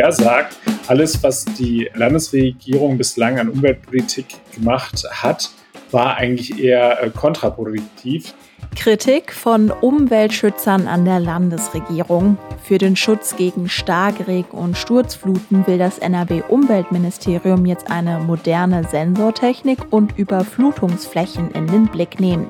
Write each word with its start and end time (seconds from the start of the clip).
er 0.00 0.12
sagt, 0.12 0.56
alles, 0.86 1.22
was 1.22 1.44
die 1.44 1.90
Landesregierung 1.94 2.96
bislang 2.96 3.38
an 3.38 3.48
Umweltpolitik 3.50 4.26
gemacht 4.54 5.04
hat, 5.10 5.50
war 5.90 6.16
eigentlich 6.16 6.58
eher 6.58 7.02
äh, 7.02 7.10
kontraproduktiv. 7.10 8.34
Kritik 8.76 9.32
von 9.32 9.70
Umweltschützern 9.70 10.86
an 10.86 11.04
der 11.04 11.18
Landesregierung. 11.18 12.38
Für 12.62 12.78
den 12.78 12.94
Schutz 12.94 13.36
gegen 13.36 13.68
Starkregen 13.68 14.58
und 14.58 14.76
Sturzfluten 14.76 15.66
will 15.66 15.78
das 15.78 15.98
NRW-Umweltministerium 15.98 17.66
jetzt 17.66 17.90
eine 17.90 18.20
moderne 18.20 18.84
Sensortechnik 18.84 19.92
und 19.92 20.16
Überflutungsflächen 20.16 21.50
in 21.50 21.66
den 21.66 21.86
Blick 21.88 22.20
nehmen. 22.20 22.48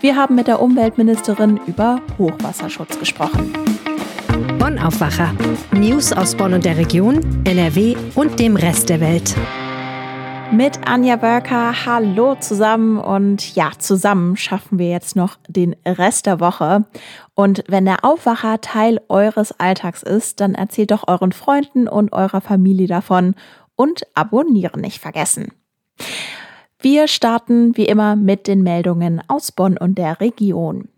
Wir 0.00 0.16
haben 0.16 0.34
mit 0.34 0.48
der 0.48 0.60
Umweltministerin 0.60 1.58
über 1.66 2.00
Hochwasserschutz 2.18 2.98
gesprochen. 2.98 3.52
Bonn 4.58 4.78
Aufwacher. 4.78 5.32
News 5.72 6.12
aus 6.12 6.34
Bonn 6.34 6.54
und 6.54 6.64
der 6.64 6.76
Region, 6.76 7.20
NRW 7.44 7.96
und 8.14 8.38
dem 8.38 8.56
Rest 8.56 8.88
der 8.88 9.00
Welt 9.00 9.34
mit 10.54 10.86
Anja 10.86 11.20
Wörker. 11.20 11.86
Hallo 11.86 12.36
zusammen 12.36 12.98
und 12.98 13.54
ja, 13.56 13.72
zusammen 13.78 14.36
schaffen 14.36 14.78
wir 14.78 14.88
jetzt 14.88 15.16
noch 15.16 15.36
den 15.48 15.74
Rest 15.84 16.26
der 16.26 16.38
Woche. 16.38 16.84
Und 17.34 17.64
wenn 17.66 17.84
der 17.84 18.04
Aufwacher 18.04 18.60
Teil 18.60 19.00
eures 19.08 19.58
Alltags 19.58 20.02
ist, 20.02 20.40
dann 20.40 20.54
erzählt 20.54 20.90
doch 20.90 21.08
euren 21.08 21.32
Freunden 21.32 21.88
und 21.88 22.12
eurer 22.12 22.40
Familie 22.40 22.86
davon 22.86 23.34
und 23.74 24.06
abonnieren 24.14 24.80
nicht 24.80 25.00
vergessen. 25.00 25.52
Wir 26.78 27.08
starten 27.08 27.76
wie 27.76 27.86
immer 27.86 28.14
mit 28.14 28.46
den 28.46 28.62
Meldungen 28.62 29.22
aus 29.26 29.50
Bonn 29.50 29.76
und 29.76 29.96
der 29.96 30.20
Region. 30.20 30.88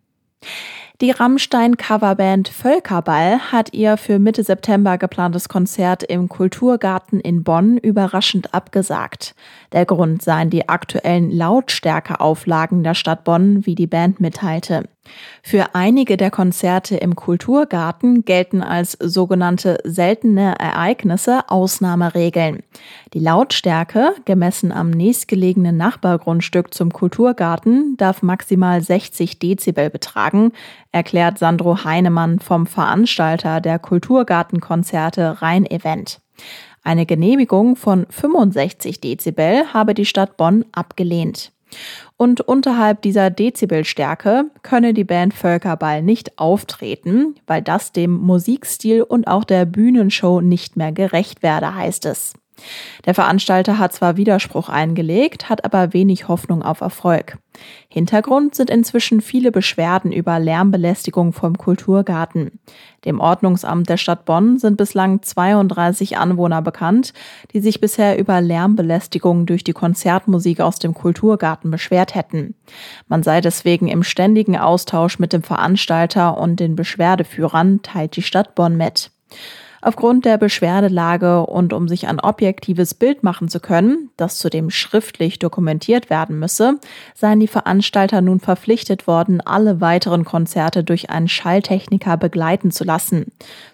Die 1.03 1.11
Rammstein-Coverband 1.11 2.49
Völkerball 2.49 3.53
hat 3.53 3.75
ihr 3.75 3.99
für 3.99 4.19
Mitte 4.19 4.43
September 4.43 4.97
geplantes 4.97 5.47
Konzert 5.47 6.03
im 6.03 6.31
Kulturgarten 6.31 7.21
in 7.21 7.45
Bonn 7.45 7.77
überraschend 7.77 8.55
abgesagt. 8.55 9.35
Der 9.73 9.85
Grund 9.85 10.23
seien 10.23 10.49
die 10.49 10.71
aktuellen 10.71 11.31
Lautstärkeauflagen 11.31 12.83
der 12.83 12.95
Stadt 12.95 13.25
Bonn, 13.25 13.67
wie 13.67 13.75
die 13.75 13.87
Band 13.87 14.21
mitteilte. 14.21 14.85
Für 15.43 15.75
einige 15.75 16.17
der 16.17 16.31
Konzerte 16.31 16.97
im 16.97 17.15
Kulturgarten 17.15 18.25
gelten 18.25 18.63
als 18.63 18.93
sogenannte 18.93 19.79
seltene 19.85 20.59
Ereignisse 20.59 21.49
Ausnahmeregeln. 21.49 22.63
Die 23.15 23.21
Lautstärke, 23.21 24.15
gemessen 24.25 24.73
am 24.73 24.91
nächstgelegenen 24.91 25.77
Nachbargrundstück 25.77 26.75
zum 26.75 26.93
Kulturgarten, 26.93 27.97
darf 27.97 28.23
maximal 28.23 28.83
60 28.83 29.39
Dezibel 29.39 29.91
betragen, 29.91 30.53
erklärt 30.93 31.39
Sandro 31.39 31.85
Heinemann 31.85 32.41
vom 32.41 32.67
Veranstalter 32.67 33.61
der 33.61 33.79
Kulturgartenkonzerte 33.79 35.43
Rhein 35.43 35.67
Event. 35.67 36.21
Eine 36.83 37.05
Genehmigung 37.05 37.75
von 37.75 38.07
65 38.11 39.01
Dezibel 39.01 39.73
habe 39.73 39.95
die 39.95 40.07
Stadt 40.07 40.37
Bonn 40.37 40.65
abgelehnt. 40.73 41.53
Und 42.19 42.41
unterhalb 42.41 43.03
dieser 43.03 43.29
Dezibelstärke 43.29 44.51
könne 44.63 44.95
die 44.95 45.05
Band 45.05 45.35
Völkerball 45.35 46.03
nicht 46.03 46.39
auftreten, 46.39 47.35
weil 47.47 47.61
das 47.61 47.93
dem 47.93 48.17
Musikstil 48.17 49.03
und 49.03 49.27
auch 49.27 49.45
der 49.45 49.67
Bühnenshow 49.67 50.41
nicht 50.41 50.77
mehr 50.77 50.93
gerecht 50.93 51.43
werde, 51.43 51.75
heißt 51.75 52.07
es. 52.07 52.33
Der 53.05 53.15
Veranstalter 53.15 53.79
hat 53.79 53.93
zwar 53.93 54.17
Widerspruch 54.17 54.69
eingelegt, 54.69 55.49
hat 55.49 55.65
aber 55.65 55.93
wenig 55.93 56.29
Hoffnung 56.29 56.63
auf 56.63 56.81
Erfolg. 56.81 57.39
Hintergrund 57.89 58.55
sind 58.55 58.71
inzwischen 58.71 59.21
viele 59.21 59.51
Beschwerden 59.51 60.13
über 60.13 60.39
Lärmbelästigung 60.39 61.33
vom 61.33 61.57
Kulturgarten. 61.57 62.59
Dem 63.05 63.21
Ordnungsamt 63.21 63.89
der 63.89 63.97
Stadt 63.97 64.25
Bonn 64.25 64.59
sind 64.59 64.77
bislang 64.77 65.23
32 65.23 66.19
Anwohner 66.19 66.61
bekannt, 66.61 67.13
die 67.53 67.61
sich 67.61 67.81
bisher 67.81 68.19
über 68.19 68.41
Lärmbelästigung 68.41 69.47
durch 69.47 69.65
die 69.65 69.73
Konzertmusik 69.73 70.61
aus 70.61 70.79
dem 70.79 70.93
Kulturgarten 70.93 71.71
beschwert 71.71 72.15
hätten. 72.15 72.55
Man 73.09 73.23
sei 73.23 73.41
deswegen 73.41 73.89
im 73.89 74.03
ständigen 74.03 74.57
Austausch 74.57 75.19
mit 75.19 75.33
dem 75.33 75.43
Veranstalter 75.43 76.37
und 76.37 76.61
den 76.61 76.77
Beschwerdeführern, 76.77 77.83
teilt 77.83 78.17
die 78.17 78.23
Stadt 78.23 78.55
Bonn 78.55 78.77
mit. 78.77 79.11
Aufgrund 79.87 80.25
der 80.25 80.37
Beschwerdelage 80.37 81.47
und 81.47 81.73
um 81.73 81.87
sich 81.87 82.09
ein 82.09 82.19
objektives 82.19 82.93
Bild 82.93 83.23
machen 83.23 83.49
zu 83.49 83.61
können, 83.61 84.11
das 84.17 84.37
zudem 84.37 84.69
schriftlich 84.69 85.39
dokumentiert 85.39 86.11
werden 86.11 86.41
müsse, 86.41 86.81
seien 87.15 87.39
die 87.39 87.47
Veranstalter 87.47 88.21
nun 88.21 88.41
verpflichtet 88.41 89.07
worden, 89.07 89.41
alle 89.41 89.81
weiteren 89.81 90.25
Konzerte 90.25 90.83
durch 90.83 91.11
einen 91.11 91.29
Schalltechniker 91.29 92.17
begleiten 92.17 92.73
zu 92.73 92.83
lassen. 92.83 93.27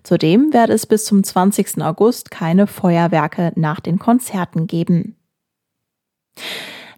Zudem 0.03 0.53
werde 0.53 0.75
es 0.75 0.85
bis 0.85 1.07
zum 1.07 1.25
20. 1.25 1.81
August 1.81 2.31
keine 2.31 2.67
Feuerwerke 2.67 3.53
nach 3.55 3.81
den 3.81 3.99
Konzerten 3.99 4.67
geben. 4.67 5.17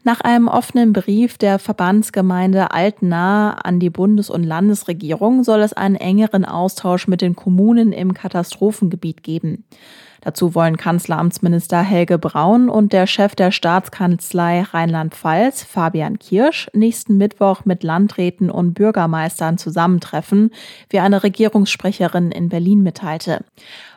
Nach 0.07 0.21
einem 0.21 0.49
offenen 0.49 0.93
Brief 0.93 1.39
der 1.39 1.59
Verbandsgemeinde 1.59 2.73
Altena 2.73 3.53
an 3.53 3.81
die 3.81 3.89
Bundes- 3.89 4.29
und 4.29 4.45
Landesregierung 4.45 5.45
soll 5.45 5.63
es 5.63 5.73
einen 5.73 5.97
engeren 5.97 6.45
Austausch 6.45 7.09
mit 7.09 7.23
den 7.23 7.35
Kommunen 7.35 7.91
im 7.91 8.13
Katastrophengebiet 8.13 9.23
geben. 9.23 9.65
Dazu 10.21 10.55
wollen 10.55 10.77
Kanzleramtsminister 10.77 11.81
Helge 11.81 12.19
Braun 12.19 12.69
und 12.69 12.93
der 12.93 13.07
Chef 13.07 13.35
der 13.35 13.51
Staatskanzlei 13.51 14.63
Rheinland-Pfalz, 14.63 15.65
Fabian 15.65 16.19
Kirsch, 16.19 16.69
nächsten 16.75 17.17
Mittwoch 17.17 17.65
mit 17.65 17.83
Landräten 17.83 18.51
und 18.51 18.75
Bürgermeistern 18.75 19.57
zusammentreffen, 19.57 20.51
wie 20.91 20.99
eine 20.99 21.23
Regierungssprecherin 21.23 22.31
in 22.31 22.51
Berlin 22.51 22.83
mitteilte. 22.83 23.43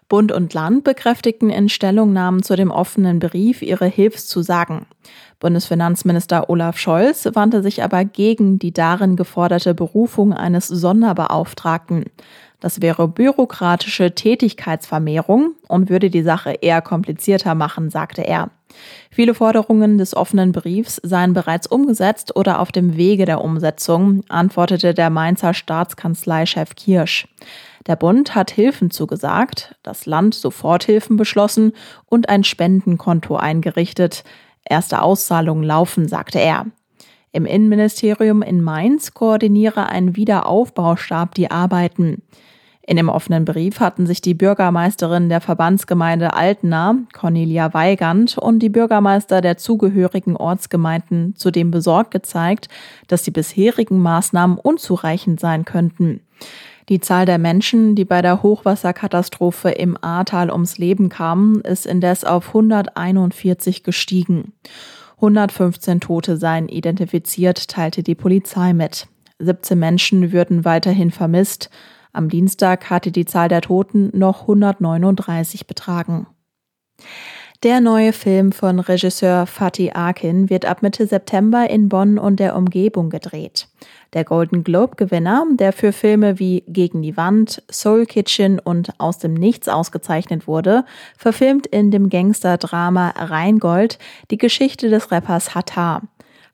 Bund 0.09 0.31
und 0.31 0.53
Land 0.53 0.85
bekräftigten 0.85 1.49
in 1.49 1.67
Stellungnahmen 1.67 2.41
zu 2.41 2.55
dem 2.55 2.71
offenen 2.71 3.19
Brief 3.19 3.61
ihre 3.61 3.87
Hilfszusagen. 3.87 4.85
Bundesfinanzminister 5.39 6.49
Olaf 6.49 6.79
Scholz 6.79 7.27
wandte 7.33 7.61
sich 7.61 7.83
aber 7.83 8.05
gegen 8.05 8.57
die 8.57 8.73
darin 8.73 9.15
geforderte 9.15 9.75
Berufung 9.75 10.33
eines 10.33 10.67
Sonderbeauftragten. 10.67 12.05
Das 12.59 12.81
wäre 12.81 13.07
bürokratische 13.07 14.15
Tätigkeitsvermehrung 14.15 15.51
und 15.67 15.89
würde 15.89 16.09
die 16.09 16.23
Sache 16.23 16.53
eher 16.61 16.81
komplizierter 16.81 17.53
machen, 17.53 17.91
sagte 17.91 18.23
er. 18.23 18.49
Viele 19.11 19.35
Forderungen 19.35 19.97
des 19.97 20.15
offenen 20.15 20.51
Briefs 20.51 20.99
seien 21.03 21.33
bereits 21.33 21.67
umgesetzt 21.67 22.35
oder 22.35 22.59
auf 22.59 22.71
dem 22.71 22.97
Wege 22.97 23.25
der 23.25 23.43
Umsetzung, 23.43 24.23
antwortete 24.29 24.93
der 24.93 25.09
Mainzer 25.09 25.53
Staatskanzleichef 25.53 26.75
Kirsch. 26.75 27.27
Der 27.85 27.95
Bund 27.95 28.35
hat 28.35 28.51
Hilfen 28.51 28.91
zugesagt, 28.91 29.75
das 29.83 30.05
Land 30.05 30.33
Soforthilfen 30.33 31.15
beschlossen 31.15 31.73
und 32.05 32.27
ein 32.27 32.43
Spendenkonto 32.43 33.37
eingerichtet. 33.37 34.23
Erste 34.69 35.01
Auszahlungen 35.01 35.63
laufen, 35.63 36.07
sagte 36.07 36.39
er. 36.39 36.65
Im 37.31 37.45
Innenministerium 37.45 38.41
in 38.41 38.61
Mainz 38.61 39.13
koordiniere 39.13 39.87
ein 39.87 40.15
Wiederaufbaustab 40.15 41.35
die 41.35 41.51
Arbeiten. 41.51 42.23
In 42.89 42.95
dem 42.95 43.09
offenen 43.09 43.43
Brief 43.43 43.81
hatten 43.81 44.07
sich 44.07 44.21
die 44.21 44.33
Bürgermeisterin 44.33 45.27
der 45.27 45.41
Verbandsgemeinde 45.41 46.33
Altena, 46.33 46.95
Cornelia 47.11 47.73
Weigand, 47.73 48.37
und 48.37 48.59
die 48.59 48.69
Bürgermeister 48.69 49.41
der 49.41 49.57
zugehörigen 49.57 50.37
Ortsgemeinden 50.37 51.35
zudem 51.35 51.69
besorgt 51.69 52.11
gezeigt, 52.11 52.69
dass 53.07 53.23
die 53.23 53.31
bisherigen 53.31 53.99
Maßnahmen 53.99 54.57
unzureichend 54.57 55.41
sein 55.41 55.65
könnten. 55.65 56.21
Die 56.89 57.01
Zahl 57.01 57.25
der 57.25 57.37
Menschen, 57.37 57.95
die 57.95 58.05
bei 58.05 58.21
der 58.21 58.43
Hochwasserkatastrophe 58.43 59.71
im 59.71 59.97
Ahrtal 60.01 60.49
ums 60.49 60.77
Leben 60.77 61.09
kamen, 61.09 61.59
ist 61.61 61.85
indes 61.85 62.23
auf 62.23 62.47
141 62.49 63.83
gestiegen. 63.83 64.53
115 65.17 65.99
Tote 65.99 66.37
seien 66.37 66.69
identifiziert, 66.69 67.67
teilte 67.67 68.03
die 68.03 68.15
Polizei 68.15 68.71
mit. 68.71 69.07
17 69.39 69.77
Menschen 69.77 70.31
würden 70.31 70.63
weiterhin 70.63 71.11
vermisst. 71.11 71.69
Am 72.13 72.29
Dienstag 72.29 72.89
hatte 72.89 73.11
die 73.11 73.25
Zahl 73.25 73.49
der 73.49 73.61
Toten 73.61 74.09
noch 74.17 74.41
139 74.41 75.67
betragen. 75.67 76.27
Der 77.63 77.81
neue 77.81 78.13
Film 78.13 78.51
von 78.51 78.79
Regisseur 78.79 79.47
Fatih 79.47 79.91
Akin 79.93 80.47
wird 80.47 80.65
ab 80.65 80.83
Mitte 80.83 81.07
September 81.07 81.67
in 81.67 81.89
Bonn 81.89 82.19
und 82.19 82.39
der 82.39 82.55
Umgebung 82.55 83.09
gedreht. 83.09 83.67
Der 84.13 84.23
Golden 84.23 84.63
Globe-Gewinner, 84.63 85.43
der 85.53 85.73
für 85.73 85.91
Filme 85.91 86.37
wie 86.37 86.63
Gegen 86.67 87.01
die 87.01 87.17
Wand, 87.17 87.63
Soul 87.71 88.05
Kitchen 88.05 88.59
und 88.59 88.91
Aus 88.99 89.17
dem 89.17 89.33
Nichts 89.33 89.69
ausgezeichnet 89.69 90.45
wurde, 90.45 90.85
verfilmt 91.17 91.65
in 91.65 91.89
dem 91.89 92.09
Gangster-Drama 92.09 93.15
Rheingold 93.17 93.97
die 94.29 94.37
Geschichte 94.37 94.89
des 94.89 95.09
Rappers 95.09 95.55
Hattar. 95.55 96.03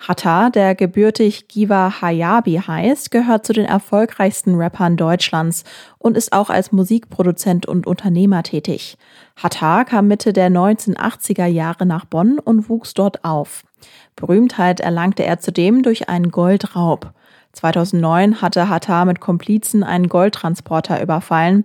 Hatta, 0.05 0.49
der 0.49 0.75
gebürtig 0.75 1.47
Giva 1.47 2.01
Hayabi 2.01 2.55
heißt, 2.55 3.09
gehört 3.09 3.45
zu 3.45 3.53
den 3.53 3.63
erfolgreichsten 3.63 4.55
Rappern 4.55 4.97
Deutschlands 4.97 5.63
und 5.97 6.17
ist 6.17 6.33
auch 6.33 6.49
als 6.49 6.73
Musikproduzent 6.73 7.65
und 7.67 7.87
Unternehmer 7.87 8.43
tätig. 8.43 8.97
Hatta 9.37 9.85
kam 9.85 10.09
Mitte 10.09 10.33
der 10.33 10.49
1980er 10.49 11.45
Jahre 11.45 11.85
nach 11.85 12.03
Bonn 12.03 12.37
und 12.37 12.67
wuchs 12.67 12.93
dort 12.93 13.23
auf. 13.23 13.63
Berühmtheit 14.17 14.81
erlangte 14.81 15.23
er 15.23 15.39
zudem 15.39 15.83
durch 15.83 16.09
einen 16.09 16.31
Goldraub. 16.31 17.13
2009 17.53 18.41
hatte 18.41 18.67
Hattar 18.67 19.05
mit 19.05 19.21
Komplizen 19.21 19.83
einen 19.83 20.09
Goldtransporter 20.09 21.01
überfallen. 21.01 21.63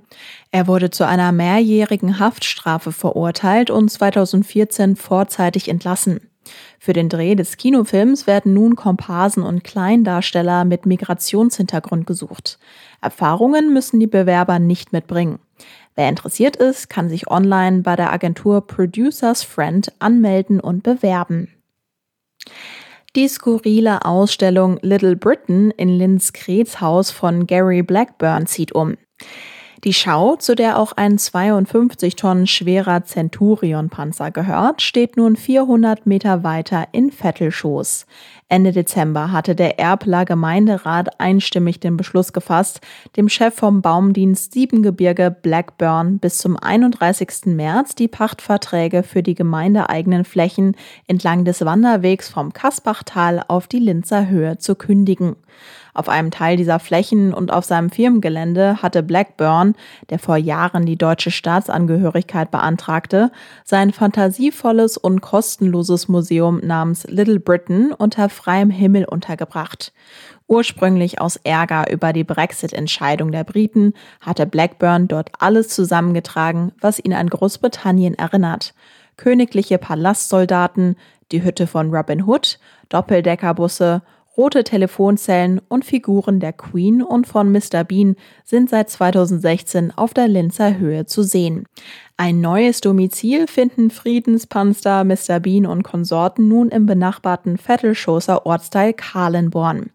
Er 0.52 0.68
wurde 0.68 0.90
zu 0.90 1.04
einer 1.04 1.32
mehrjährigen 1.32 2.20
Haftstrafe 2.20 2.92
verurteilt 2.92 3.70
und 3.70 3.90
2014 3.90 4.94
vorzeitig 4.94 5.68
entlassen. 5.68 6.20
Für 6.78 6.92
den 6.92 7.08
Dreh 7.08 7.34
des 7.34 7.56
Kinofilms 7.56 8.26
werden 8.26 8.54
nun 8.54 8.76
Komparsen 8.76 9.42
und 9.42 9.64
Kleindarsteller 9.64 10.64
mit 10.64 10.86
Migrationshintergrund 10.86 12.06
gesucht. 12.06 12.58
Erfahrungen 13.00 13.72
müssen 13.72 14.00
die 14.00 14.06
Bewerber 14.06 14.58
nicht 14.58 14.92
mitbringen. 14.92 15.38
Wer 15.94 16.08
interessiert 16.08 16.56
ist, 16.56 16.88
kann 16.88 17.08
sich 17.08 17.28
online 17.28 17.82
bei 17.82 17.96
der 17.96 18.12
Agentur 18.12 18.66
Producers 18.66 19.42
Friend 19.42 19.92
anmelden 19.98 20.60
und 20.60 20.82
bewerben. 20.84 21.48
Die 23.16 23.26
skurrile 23.26 24.04
Ausstellung 24.04 24.78
Little 24.82 25.16
Britain 25.16 25.72
in 25.72 25.88
Linz 25.88 26.32
Haus 26.80 27.10
von 27.10 27.46
Gary 27.46 27.82
Blackburn 27.82 28.46
zieht 28.46 28.72
um. 28.72 28.96
Die 29.84 29.94
Schau, 29.94 30.34
zu 30.34 30.56
der 30.56 30.76
auch 30.76 30.92
ein 30.92 31.18
52 31.18 32.16
Tonnen 32.16 32.48
schwerer 32.48 33.04
Centurion-Panzer 33.04 34.32
gehört, 34.32 34.82
steht 34.82 35.16
nun 35.16 35.36
400 35.36 36.04
Meter 36.04 36.42
weiter 36.42 36.88
in 36.90 37.12
Vettelschoß. 37.12 38.06
Ende 38.48 38.72
Dezember 38.72 39.30
hatte 39.30 39.54
der 39.54 39.78
Erbler 39.78 40.24
Gemeinderat 40.24 41.20
einstimmig 41.20 41.78
den 41.78 41.96
Beschluss 41.96 42.32
gefasst, 42.32 42.80
dem 43.16 43.28
Chef 43.28 43.54
vom 43.54 43.80
Baumdienst 43.80 44.52
Siebengebirge 44.52 45.30
Blackburn 45.30 46.18
bis 46.18 46.38
zum 46.38 46.56
31. 46.56 47.46
März 47.46 47.94
die 47.94 48.08
Pachtverträge 48.08 49.04
für 49.04 49.22
die 49.22 49.34
gemeindeeigenen 49.34 50.24
Flächen 50.24 50.76
entlang 51.06 51.44
des 51.44 51.64
Wanderwegs 51.64 52.28
vom 52.28 52.52
Kasbachtal 52.52 53.44
auf 53.46 53.68
die 53.68 53.80
Linzer 53.80 54.28
Höhe 54.28 54.58
zu 54.58 54.74
kündigen. 54.74 55.36
Auf 55.98 56.08
einem 56.08 56.30
Teil 56.30 56.56
dieser 56.56 56.78
Flächen 56.78 57.34
und 57.34 57.52
auf 57.52 57.64
seinem 57.64 57.90
Firmengelände 57.90 58.80
hatte 58.82 59.02
Blackburn, 59.02 59.74
der 60.10 60.20
vor 60.20 60.36
Jahren 60.36 60.86
die 60.86 60.94
deutsche 60.94 61.32
Staatsangehörigkeit 61.32 62.52
beantragte, 62.52 63.32
sein 63.64 63.92
fantasievolles 63.92 64.96
und 64.96 65.22
kostenloses 65.22 66.06
Museum 66.06 66.60
namens 66.62 67.02
Little 67.08 67.40
Britain 67.40 67.92
unter 67.92 68.28
freiem 68.28 68.70
Himmel 68.70 69.06
untergebracht. 69.06 69.92
Ursprünglich 70.46 71.20
aus 71.20 71.34
Ärger 71.42 71.90
über 71.90 72.12
die 72.12 72.22
Brexit-Entscheidung 72.22 73.32
der 73.32 73.42
Briten 73.42 73.92
hatte 74.20 74.46
Blackburn 74.46 75.08
dort 75.08 75.30
alles 75.40 75.70
zusammengetragen, 75.70 76.70
was 76.80 77.00
ihn 77.00 77.12
an 77.12 77.28
Großbritannien 77.28 78.14
erinnert. 78.14 78.72
Königliche 79.16 79.78
Palastsoldaten, 79.78 80.94
die 81.32 81.42
Hütte 81.42 81.66
von 81.66 81.92
Robin 81.92 82.22
Hood, 82.22 82.60
Doppeldeckerbusse 82.88 84.02
rote 84.38 84.62
Telefonzellen 84.62 85.60
und 85.68 85.84
Figuren 85.84 86.38
der 86.38 86.52
Queen 86.52 87.02
und 87.02 87.26
von 87.26 87.50
Mr. 87.50 87.82
Bean 87.82 88.14
sind 88.44 88.70
seit 88.70 88.88
2016 88.88 89.90
auf 89.90 90.14
der 90.14 90.28
Linzer 90.28 90.78
Höhe 90.78 91.06
zu 91.06 91.24
sehen. 91.24 91.66
Ein 92.16 92.40
neues 92.40 92.80
Domizil 92.80 93.48
finden 93.48 93.90
Friedenspanzer 93.90 95.02
Mr. 95.02 95.40
Bean 95.40 95.66
und 95.66 95.82
Konsorten 95.82 96.46
nun 96.46 96.68
im 96.68 96.86
benachbarten 96.86 97.58
Vettelschoßer 97.58 98.46
Ortsteil 98.46 98.94
Kahlenborn. 98.94 99.90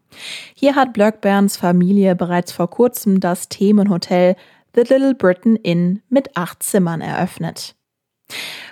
Hier 0.54 0.76
hat 0.76 0.94
Blackburns 0.94 1.56
Familie 1.56 2.16
bereits 2.16 2.52
vor 2.52 2.70
kurzem 2.70 3.22
das 3.22 3.48
Themenhotel 3.48 4.36
The 4.76 4.82
Little 4.82 5.16
Britain 5.16 5.56
Inn 5.56 6.02
mit 6.10 6.36
acht 6.36 6.64
Zimmern 6.64 7.00
eröffnet. 7.00 7.76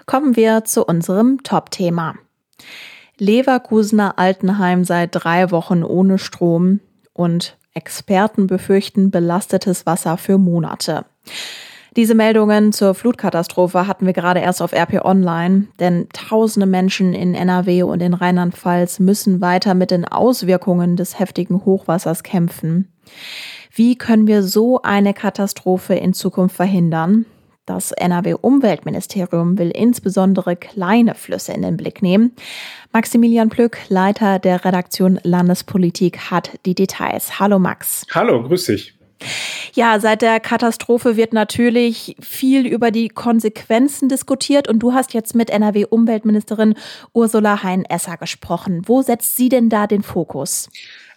Kommen 0.06 0.36
wir 0.36 0.66
zu 0.66 0.86
unserem 0.86 1.44
Top-Thema. 1.44 2.16
Leverkusener 3.22 4.18
Altenheim 4.18 4.84
seit 4.84 5.10
drei 5.12 5.52
Wochen 5.52 5.84
ohne 5.84 6.18
Strom 6.18 6.80
und 7.14 7.56
Experten 7.76 8.48
befürchten 8.48 9.12
belastetes 9.12 9.86
Wasser 9.86 10.18
für 10.18 10.40
Monate. 10.40 11.06
Diese 11.96 12.16
Meldungen 12.16 12.74
zur 12.74 12.96
Flutkatastrophe 12.96 13.86
hatten 13.86 14.08
wir 14.08 14.14
gerade 14.14 14.40
erst 14.40 14.60
auf 14.60 14.74
RP 14.74 15.06
Online, 15.06 15.68
denn 15.80 16.10
tausende 16.14 16.66
Menschen 16.66 17.14
in 17.14 17.36
NRW 17.36 17.84
und 17.84 18.02
in 18.02 18.16
Rheinland-Pfalz 18.16 18.98
müssen 18.98 19.40
weiter 19.40 19.76
mit 19.76 19.92
den 19.92 20.06
Auswirkungen 20.06 20.96
des 20.96 21.20
heftigen 21.20 21.64
Hochwassers 21.64 22.24
kämpfen. 22.24 22.92
Wie 23.72 24.00
können 24.00 24.26
wir 24.26 24.42
so 24.42 24.82
eine 24.82 25.14
Katastrophe 25.14 25.94
in 25.94 26.14
Zukunft 26.14 26.56
verhindern? 26.56 27.28
Das 27.74 27.94
NRW-Umweltministerium 27.94 29.58
will 29.58 29.72
insbesondere 29.72 30.58
kleine 30.58 31.16
Flüsse 31.16 31.54
in 31.54 31.62
den 31.62 31.78
Blick 31.78 32.02
nehmen. 32.02 32.34
Maximilian 32.92 33.48
Plück, 33.48 33.78
Leiter 33.88 34.40
der 34.40 34.66
Redaktion 34.66 35.22
Landespolitik, 35.24 36.30
hat 36.30 36.52
die 36.66 36.76
Details. 36.76 37.40
Hallo 37.40 37.60
Max. 37.60 38.06
Hallo, 38.14 38.44
grüß 38.44 38.66
dich. 38.66 38.94
Ja, 39.74 40.02
seit 40.02 40.22
der 40.22 40.42
Katastrophe 40.42 41.16
wird 41.16 41.32
natürlich 41.32 42.18
viel 42.20 42.68
über 42.68 42.92
die 42.92 43.08
Konsequenzen 43.08 44.10
diskutiert 44.10 44.68
und 44.68 44.80
du 44.80 44.92
hast 44.94 45.14
jetzt 45.14 45.34
mit 45.34 45.50
NRW-Umweltministerin 45.50 46.76
Ursula 47.14 47.64
Hein-Esser 47.64 48.18
gesprochen. 48.18 48.82
Wo 48.86 49.02
setzt 49.02 49.38
sie 49.38 49.48
denn 49.48 49.70
da 49.70 49.88
den 49.88 50.04
Fokus? 50.04 50.70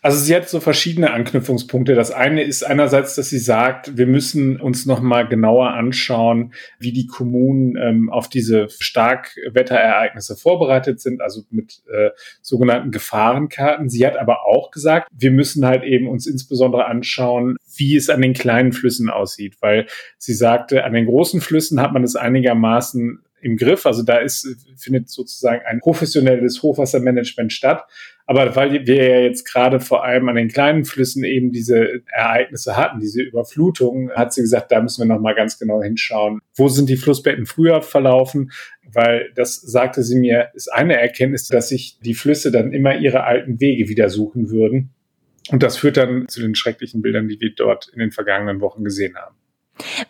Also 0.05 0.19
sie 0.19 0.37
hat 0.37 0.47
so 0.51 0.61
verschiedene 0.61 1.15
Anknüpfungspunkte. 1.15 1.95
Das 1.95 2.11
eine 2.11 2.43
ist 2.43 2.62
einerseits, 2.62 3.15
dass 3.15 3.31
sie 3.31 3.39
sagt, 3.39 3.97
wir 3.97 4.06
müssen 4.06 4.61
uns 4.61 4.85
noch 4.85 5.01
mal 5.01 5.27
genauer 5.27 5.71
anschauen, 5.71 6.53
wie 6.79 6.93
die 6.93 7.06
Kommunen 7.06 7.79
ähm, 7.79 8.11
auf 8.11 8.29
diese 8.29 8.69
Starkwetterereignisse 8.69 10.37
vorbereitet 10.37 11.01
sind, 11.01 11.23
also 11.23 11.45
mit 11.49 11.81
äh, 11.91 12.11
sogenannten 12.43 12.91
Gefahrenkarten. 12.91 13.89
Sie 13.89 14.06
hat 14.06 14.19
aber 14.19 14.45
auch 14.45 14.71
gesagt, 14.71 15.09
wir 15.11 15.31
müssen 15.31 15.65
halt 15.65 15.85
eben 15.85 16.06
uns 16.06 16.27
insbesondere 16.27 16.85
anschauen, 16.85 17.56
wie 17.75 17.97
es 17.97 18.11
an 18.11 18.21
den 18.21 18.35
kleinen 18.35 18.73
Flüssen 18.73 19.09
aussieht, 19.09 19.56
weil 19.61 19.87
sie 20.19 20.35
sagte, 20.35 20.85
an 20.85 20.93
den 20.93 21.06
großen 21.06 21.41
Flüssen 21.41 21.81
hat 21.81 21.95
man 21.95 22.05
es 22.05 22.15
einigermaßen 22.15 23.21
im 23.45 23.56
Griff. 23.56 23.87
Also 23.87 24.03
da 24.03 24.19
ist, 24.19 24.49
findet 24.77 25.09
sozusagen 25.11 25.62
ein 25.67 25.81
professionelles 25.81 26.62
Hochwassermanagement 26.62 27.53
statt. 27.53 27.85
Aber 28.26 28.56
weil 28.56 28.87
wir 28.87 29.09
ja 29.11 29.21
jetzt 29.21 29.44
gerade 29.44 29.81
vor 29.81 30.05
allem 30.05 30.29
an 30.29 30.37
den 30.37 30.49
kleinen 30.49 30.85
Flüssen 30.85 31.25
eben 31.25 31.53
diese 31.53 32.03
Ereignisse 32.06 32.76
hatten, 32.76 32.99
diese 32.99 33.23
Überflutungen, 33.23 34.11
hat 34.12 34.32
sie 34.32 34.41
gesagt, 34.41 34.73
da 34.73 34.81
müssen 34.81 35.03
wir 35.06 35.15
nochmal 35.15 35.35
ganz 35.35 35.59
genau 35.59 35.82
hinschauen. 35.82 36.41
Wo 36.55 36.69
sind 36.69 36.88
die 36.88 36.97
Flussbetten 36.97 37.44
früher 37.44 37.82
verlaufen? 37.82 38.50
Weil 38.91 39.31
das 39.35 39.61
sagte 39.61 40.03
sie 40.03 40.19
mir, 40.19 40.49
ist 40.55 40.73
eine 40.73 40.99
Erkenntnis, 40.99 41.49
dass 41.49 41.69
sich 41.69 41.99
die 42.03 42.15
Flüsse 42.15 42.50
dann 42.50 42.73
immer 42.73 42.97
ihre 42.97 43.25
alten 43.25 43.61
Wege 43.61 43.88
wieder 43.88 44.09
suchen 44.09 44.50
würden. 44.50 44.91
Und 45.50 45.62
das 45.62 45.77
führt 45.77 45.99
dann 45.99 46.27
zu 46.29 46.41
den 46.41 46.55
schrecklichen 46.55 47.03
Bildern, 47.03 47.29
die 47.29 47.38
wir 47.38 47.55
dort 47.55 47.88
in 47.93 47.99
den 47.99 48.11
vergangenen 48.12 48.62
Wochen 48.62 48.85
gesehen 48.85 49.17
haben. 49.17 49.37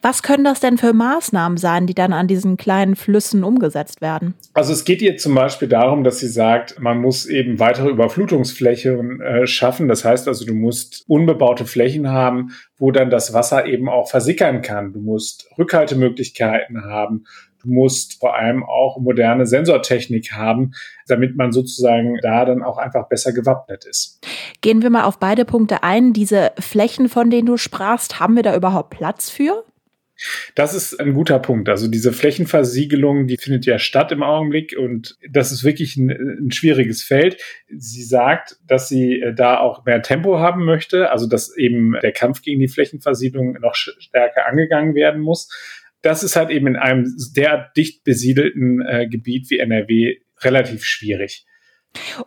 Was 0.03 0.23
können 0.23 0.45
das 0.45 0.61
denn 0.61 0.79
für 0.79 0.93
Maßnahmen 0.93 1.57
sein, 1.57 1.87
die 1.87 1.95
dann 1.95 2.13
an 2.13 2.29
diesen 2.29 2.57
kleinen 2.57 2.97
Flüssen 2.97 3.45
umgesetzt 3.45 4.01
werden? 4.01 4.35
Also 4.53 4.73
es 4.73 4.85
geht 4.85 5.01
ihr 5.03 5.17
zum 5.17 5.35
Beispiel 5.35 5.69
darum, 5.69 6.05
dass 6.05 6.21
sie 6.21 6.29
sagt, 6.29 6.79
man 6.81 7.01
muss 7.01 7.27
eben 7.27 7.59
weitere 7.59 7.89
Überflutungsflächen 7.89 9.21
äh, 9.21 9.47
schaffen. 9.47 9.89
Das 9.89 10.05
heißt 10.05 10.29
also, 10.29 10.45
du 10.45 10.55
musst 10.55 11.05
unbebaute 11.07 11.65
Flächen 11.65 12.11
haben, 12.11 12.51
wo 12.77 12.91
dann 12.91 13.11
das 13.11 13.33
Wasser 13.33 13.67
eben 13.67 13.89
auch 13.89 14.11
versickern 14.11 14.63
kann. 14.63 14.93
Du 14.93 15.01
musst 15.01 15.49
Rückhaltemöglichkeiten 15.59 16.85
haben. 16.85 17.25
Du 17.65 17.71
musst 17.71 18.21
vor 18.21 18.37
allem 18.37 18.63
auch 18.63 18.99
moderne 18.99 19.47
Sensortechnik 19.47 20.33
haben, 20.33 20.73
damit 21.07 21.37
man 21.37 21.53
sozusagen 21.53 22.19
da 22.23 22.45
dann 22.45 22.63
auch 22.63 22.79
einfach 22.79 23.09
besser 23.09 23.33
gewappnet 23.33 23.85
ist. 23.85 24.21
Gehen 24.61 24.83
wir 24.83 24.91
mal 24.91 25.05
auf 25.05 25.19
beide 25.19 25.45
Punkte 25.45 25.83
ein. 25.83 26.13
Diese 26.13 26.53
Flächen, 26.59 27.09
von 27.09 27.31
denen 27.31 27.47
du 27.47 27.57
sprachst, 27.57 28.21
haben 28.21 28.37
wir 28.37 28.43
da 28.43 28.55
überhaupt 28.55 28.91
Platz 28.91 29.31
für? 29.31 29.65
Das 30.55 30.75
ist 30.75 31.01
ein 31.01 31.13
guter 31.15 31.41
Punkt. 31.41 31.69
Also 31.69 31.89
diese 31.89 32.13
Flächenversiegelung, 32.13 33.27
die 33.27 33.37
findet 33.37 33.67
ja 33.67 33.79
statt 33.79 34.13
im 34.13 34.23
Augenblick 34.23 34.77
und 34.79 35.17
das 35.29 35.51
ist 35.51 35.65
wirklich 35.65 35.97
ein, 35.97 36.11
ein, 36.11 36.53
schwieriges 36.53 37.03
Feld. 37.03 37.43
Sie 37.69 38.05
sagt, 38.05 38.57
dass 38.67 38.89
sie 38.89 39.21
äh, 39.21 39.35
da 39.35 39.59
auch 39.59 39.85
mehr 39.85 40.03
Tempo 40.03 40.39
haben 40.39 40.65
möchte, 40.65 41.11
also 41.11 41.27
dass 41.27 41.57
eben 41.57 41.97
der 42.01 42.13
Kampf 42.13 42.43
gegen 42.43 42.61
die 42.61 42.69
Flächenversiegelung 42.69 43.55
noch 43.61 43.75
stärker 43.75 44.47
angegangen 44.47 44.95
werden 44.95 45.21
muss 45.21 45.49
das 46.05 46.23
ist 46.23 46.37
halt 46.37 46.51
eben 46.51 46.67
in 46.67 46.77
einem 46.77 47.17
der 47.35 47.71
dicht 47.77 48.05
besiedelten 48.05 48.83
äh, 48.87 49.09
Gebiet 49.09 49.51
wie 49.51 49.59
NRW 49.59 50.19
relativ 50.43 50.85
schwierig. 50.85 51.47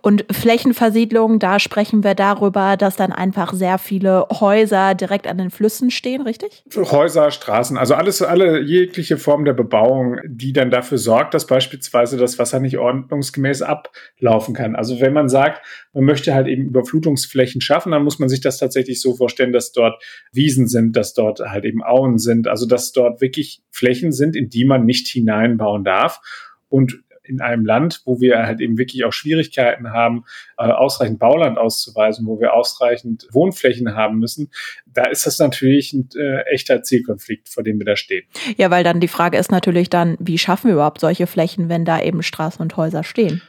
Und 0.02 0.26
Flächenversiedlung, 0.32 1.40
da 1.40 1.60
sprechen 1.60 2.04
wir 2.04 2.16
darüber, 2.16 2.78
dass 2.78 2.96
dann 2.96 3.12
einfach 3.12 3.54
sehr 3.54 3.78
viele 3.78 4.26
Häuser 4.32 4.96
direkt 4.96 5.28
an 5.28 5.38
den 5.38 5.50
Flüssen 5.50 5.92
stehen, 5.92 6.22
richtig? 6.22 6.64
Häuser, 6.76 7.32
Straßen, 7.32 7.78
also 7.78 7.96
alles, 7.96 8.22
alle 8.22 8.62
jegliche 8.62 9.18
Form 9.18 9.46
der 9.46 9.54
Bebauung, 9.54 10.20
die 10.26 10.54
dann 10.54 10.72
dafür 10.72 10.98
sorgt, 10.98 11.34
dass 11.34 11.48
beispielsweise 11.48 12.18
das 12.18 12.40
Wasser 12.40 12.60
nicht 12.60 12.78
ordnungsgemäß 12.78 13.62
ablaufen 13.62 14.54
kann. 14.54 14.76
Also 14.76 15.00
wenn 15.00 15.14
man 15.14 15.30
sagt, 15.30 15.66
man 15.94 16.06
möchte 16.06 16.34
halt 16.34 16.48
eben 16.48 16.68
Überflutungsflächen 16.68 17.62
schaffen, 17.62 17.92
dann 17.92 18.04
muss 18.04 18.20
man 18.20 18.30
sich 18.30 18.42
das 18.42 18.58
tatsächlich 18.58 19.02
so 19.02 19.16
vorstellen, 19.16 19.52
dass 19.52 19.72
dort 19.72 20.02
Wiesen 20.32 20.68
sind, 20.68 20.96
dass 20.96 21.14
dort 21.14 21.40
halt 21.40 21.66
eben 21.66 21.84
Auen 21.84 22.18
sind, 22.18 22.48
also 22.48 22.66
dass 22.66 22.92
dort 22.92 23.22
wirklich 23.22 23.62
Flächen 23.72 24.12
sind, 24.12 24.36
in 24.36 24.50
die 24.50 24.66
man 24.66 24.86
nicht 24.86 25.08
hineinbauen 25.08 25.84
darf. 25.84 26.22
Und 26.70 27.00
in 27.28 27.42
einem 27.42 27.66
Land, 27.66 28.02
wo 28.06 28.20
wir 28.20 28.46
halt 28.46 28.62
eben 28.62 28.78
wirklich 28.78 29.04
auch 29.06 29.14
Schwierigkeiten 29.14 29.92
haben, 29.92 30.24
äh, 30.58 30.64
ausreichend 30.64 31.20
Bauland 31.20 31.58
auszuweisen, 31.58 32.26
wo 32.26 32.40
wir 32.40 32.54
ausreichend 32.54 33.28
Wohnflächen 33.32 33.96
haben 33.96 34.20
müssen, 34.20 34.50
da 34.86 35.06
ist 35.06 35.26
das 35.26 35.40
natürlich 35.40 35.94
ein 35.94 36.10
äh, 36.16 36.42
echter 36.52 36.84
Zielkonflikt, 36.84 37.50
vor 37.50 37.64
dem 37.64 37.80
wir 37.80 37.86
da 37.86 37.96
stehen. 37.96 38.26
Ja, 38.58 38.72
weil 38.72 38.84
dann 38.84 39.00
die 39.00 39.08
Frage 39.08 39.38
ist 39.38 39.52
natürlich 39.52 39.90
dann, 39.90 40.18
wie 40.20 40.38
schaffen 40.38 40.68
wir 40.68 40.74
überhaupt 40.76 41.02
solche 41.02 41.28
Flächen, 41.28 41.70
wenn 41.70 41.86
da 41.86 42.02
eben 42.02 42.24
Straßen 42.24 42.62
und 42.62 42.76
Häuser 42.78 43.04
stehen? 43.04 43.42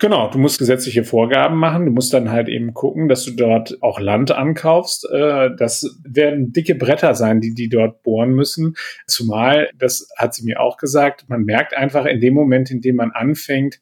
Genau, 0.00 0.30
du 0.30 0.38
musst 0.38 0.60
gesetzliche 0.60 1.02
Vorgaben 1.02 1.58
machen. 1.58 1.84
Du 1.84 1.90
musst 1.90 2.14
dann 2.14 2.30
halt 2.30 2.48
eben 2.48 2.72
gucken, 2.72 3.08
dass 3.08 3.24
du 3.24 3.32
dort 3.32 3.82
auch 3.82 3.98
Land 3.98 4.30
ankaufst. 4.30 5.08
Äh, 5.10 5.50
das 5.56 5.98
werden 6.04 6.52
dicke 6.52 6.76
Bretter 6.76 7.16
sein, 7.16 7.40
die 7.40 7.52
die 7.52 7.68
dort 7.68 8.04
bohren 8.04 8.30
müssen. 8.30 8.76
Zumal, 9.08 9.70
das 9.76 10.08
hat 10.16 10.34
sie 10.34 10.44
mir 10.44 10.60
auch 10.60 10.76
gesagt, 10.76 11.28
man 11.28 11.42
merkt 11.42 11.74
einfach 11.74 12.04
in 12.04 12.20
dem 12.20 12.34
Moment, 12.34 12.70
in 12.70 12.80
dem 12.80 12.94
man 12.94 13.10
anfängt, 13.10 13.80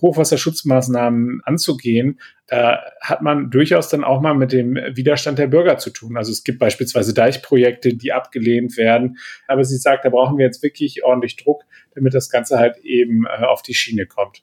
Hochwasserschutzmaßnahmen 0.00 1.40
anzugehen, 1.44 2.20
da 2.46 2.80
hat 3.00 3.22
man 3.22 3.50
durchaus 3.50 3.88
dann 3.88 4.04
auch 4.04 4.20
mal 4.20 4.34
mit 4.34 4.52
dem 4.52 4.76
Widerstand 4.76 5.38
der 5.38 5.48
Bürger 5.48 5.78
zu 5.78 5.90
tun. 5.90 6.16
Also 6.16 6.30
es 6.30 6.44
gibt 6.44 6.58
beispielsweise 6.58 7.12
Deichprojekte, 7.12 7.94
die 7.94 8.12
abgelehnt 8.12 8.76
werden. 8.76 9.18
Aber 9.48 9.64
sie 9.64 9.76
sagt, 9.76 10.04
da 10.04 10.10
brauchen 10.10 10.38
wir 10.38 10.46
jetzt 10.46 10.62
wirklich 10.62 11.04
ordentlich 11.04 11.36
Druck, 11.36 11.62
damit 11.94 12.14
das 12.14 12.30
Ganze 12.30 12.58
halt 12.58 12.76
eben 12.78 13.26
äh, 13.26 13.44
auf 13.44 13.62
die 13.62 13.74
Schiene 13.74 14.06
kommt. 14.06 14.42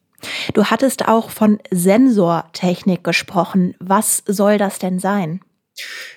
Du 0.54 0.66
hattest 0.66 1.08
auch 1.08 1.30
von 1.30 1.60
Sensortechnik 1.70 3.04
gesprochen. 3.04 3.76
Was 3.80 4.24
soll 4.26 4.58
das 4.58 4.80
denn 4.80 5.00
sein? 5.00 5.42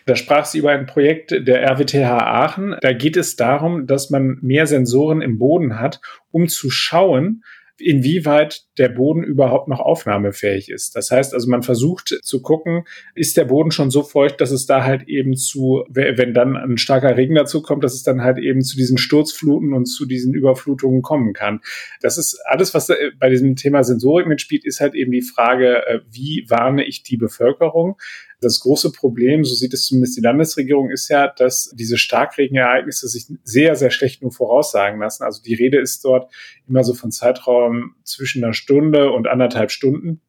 Da 0.04 0.16
sprach 0.16 0.44
sie 0.44 0.58
über 0.58 0.70
ein 0.70 0.86
Projekt 0.86 1.30
der 1.30 1.62
RWTH 1.62 2.04
Aachen. 2.04 2.76
Da 2.82 2.92
geht 2.92 3.16
es 3.16 3.36
darum, 3.36 3.86
dass 3.86 4.10
man 4.10 4.38
mehr 4.42 4.66
Sensoren 4.66 5.22
im 5.22 5.38
Boden 5.38 5.78
hat, 5.78 6.00
um 6.30 6.48
zu 6.48 6.70
schauen, 6.70 7.42
inwieweit 7.78 8.64
der 8.78 8.88
Boden 8.88 9.22
überhaupt 9.22 9.68
noch 9.68 9.80
aufnahmefähig 9.80 10.70
ist. 10.70 10.96
Das 10.96 11.10
heißt 11.10 11.34
also, 11.34 11.48
man 11.48 11.62
versucht 11.62 12.18
zu 12.22 12.42
gucken, 12.42 12.84
ist 13.14 13.36
der 13.36 13.44
Boden 13.44 13.70
schon 13.70 13.90
so 13.90 14.02
feucht, 14.02 14.40
dass 14.40 14.50
es 14.50 14.66
da 14.66 14.84
halt 14.84 15.08
eben 15.08 15.36
zu, 15.36 15.84
wenn 15.88 16.34
dann 16.34 16.56
ein 16.56 16.78
starker 16.78 17.16
Regen 17.16 17.34
dazu 17.34 17.62
kommt, 17.62 17.84
dass 17.84 17.94
es 17.94 18.02
dann 18.02 18.22
halt 18.22 18.38
eben 18.38 18.62
zu 18.62 18.76
diesen 18.76 18.98
Sturzfluten 18.98 19.74
und 19.74 19.86
zu 19.86 20.06
diesen 20.06 20.34
Überflutungen 20.34 21.02
kommen 21.02 21.32
kann. 21.32 21.60
Das 22.00 22.18
ist 22.18 22.40
alles, 22.46 22.74
was 22.74 22.90
bei 23.18 23.28
diesem 23.28 23.56
Thema 23.56 23.84
Sensorik 23.84 24.26
mitspielt, 24.26 24.64
ist 24.64 24.80
halt 24.80 24.94
eben 24.94 25.12
die 25.12 25.22
Frage, 25.22 25.86
äh, 25.86 26.00
wie 26.10 26.46
warne 26.48 26.84
ich 26.84 27.02
die 27.02 27.16
Bevölkerung? 27.16 27.96
Das 28.40 28.60
große 28.60 28.92
Problem, 28.92 29.44
so 29.44 29.54
sieht 29.54 29.72
es 29.72 29.86
zumindest 29.86 30.16
die 30.16 30.20
Landesregierung, 30.20 30.90
ist 30.90 31.08
ja, 31.08 31.28
dass 31.28 31.72
diese 31.74 31.96
Starkregenereignisse 31.96 33.08
sich 33.08 33.26
sehr, 33.44 33.76
sehr 33.76 33.90
schlecht 33.90 34.22
nur 34.22 34.32
voraussagen 34.32 35.00
lassen. 35.00 35.24
Also 35.24 35.42
die 35.42 35.54
Rede 35.54 35.78
ist 35.80 36.04
dort 36.04 36.30
immer 36.68 36.84
so 36.84 36.92
von 36.92 37.10
Zeitraum 37.10 37.94
zwischen 38.04 38.44
einer 38.44 38.52
Stunde 38.52 39.10
und 39.10 39.26
anderthalb 39.26 39.70
Stunden. 39.70 40.20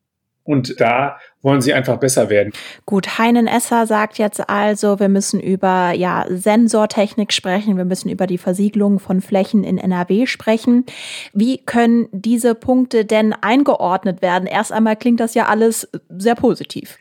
Und 0.47 0.79
da 0.79 1.17
wollen 1.41 1.59
sie 1.59 1.73
einfach 1.73 1.97
besser 1.97 2.29
werden. 2.29 2.53
Gut, 2.85 3.17
Heinen 3.17 3.47
Esser 3.47 3.85
sagt 3.85 4.17
jetzt 4.17 4.49
also, 4.49 4.97
wir 4.97 5.09
müssen 5.09 5.41
über 5.41 5.91
ja, 5.91 6.25
Sensortechnik 6.29 7.33
sprechen, 7.33 7.75
wir 7.75 7.83
müssen 7.83 8.07
über 8.09 8.27
die 8.27 8.37
Versiegelung 8.37 8.99
von 8.99 9.19
Flächen 9.19 9.65
in 9.65 9.77
NRW 9.77 10.25
sprechen. 10.25 10.85
Wie 11.33 11.57
können 11.57 12.07
diese 12.13 12.55
Punkte 12.55 13.03
denn 13.03 13.33
eingeordnet 13.33 14.21
werden? 14.21 14.47
Erst 14.47 14.71
einmal 14.71 14.95
klingt 14.95 15.19
das 15.19 15.33
ja 15.33 15.47
alles 15.47 15.89
sehr 16.09 16.35
positiv. 16.35 16.97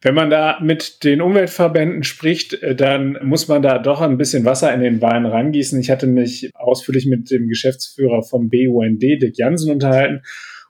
Wenn 0.00 0.14
man 0.14 0.30
da 0.30 0.58
mit 0.62 1.04
den 1.04 1.20
Umweltverbänden 1.20 2.02
spricht, 2.02 2.54
äh, 2.62 2.74
dann 2.74 3.18
muss 3.22 3.46
man 3.46 3.60
da 3.60 3.78
doch 3.78 4.00
ein 4.00 4.16
bisschen 4.16 4.46
Wasser 4.46 4.72
in 4.72 4.80
den 4.80 5.02
Wein 5.02 5.26
rangießen. 5.26 5.78
Ich 5.80 5.90
hatte 5.90 6.06
mich 6.06 6.50
ausführlich 6.54 7.06
mit 7.06 7.30
dem 7.30 7.46
Geschäftsführer 7.48 8.22
vom 8.22 8.48
BUND, 8.48 9.02
Dick 9.02 9.36
Jansen, 9.36 9.70
unterhalten. 9.70 10.22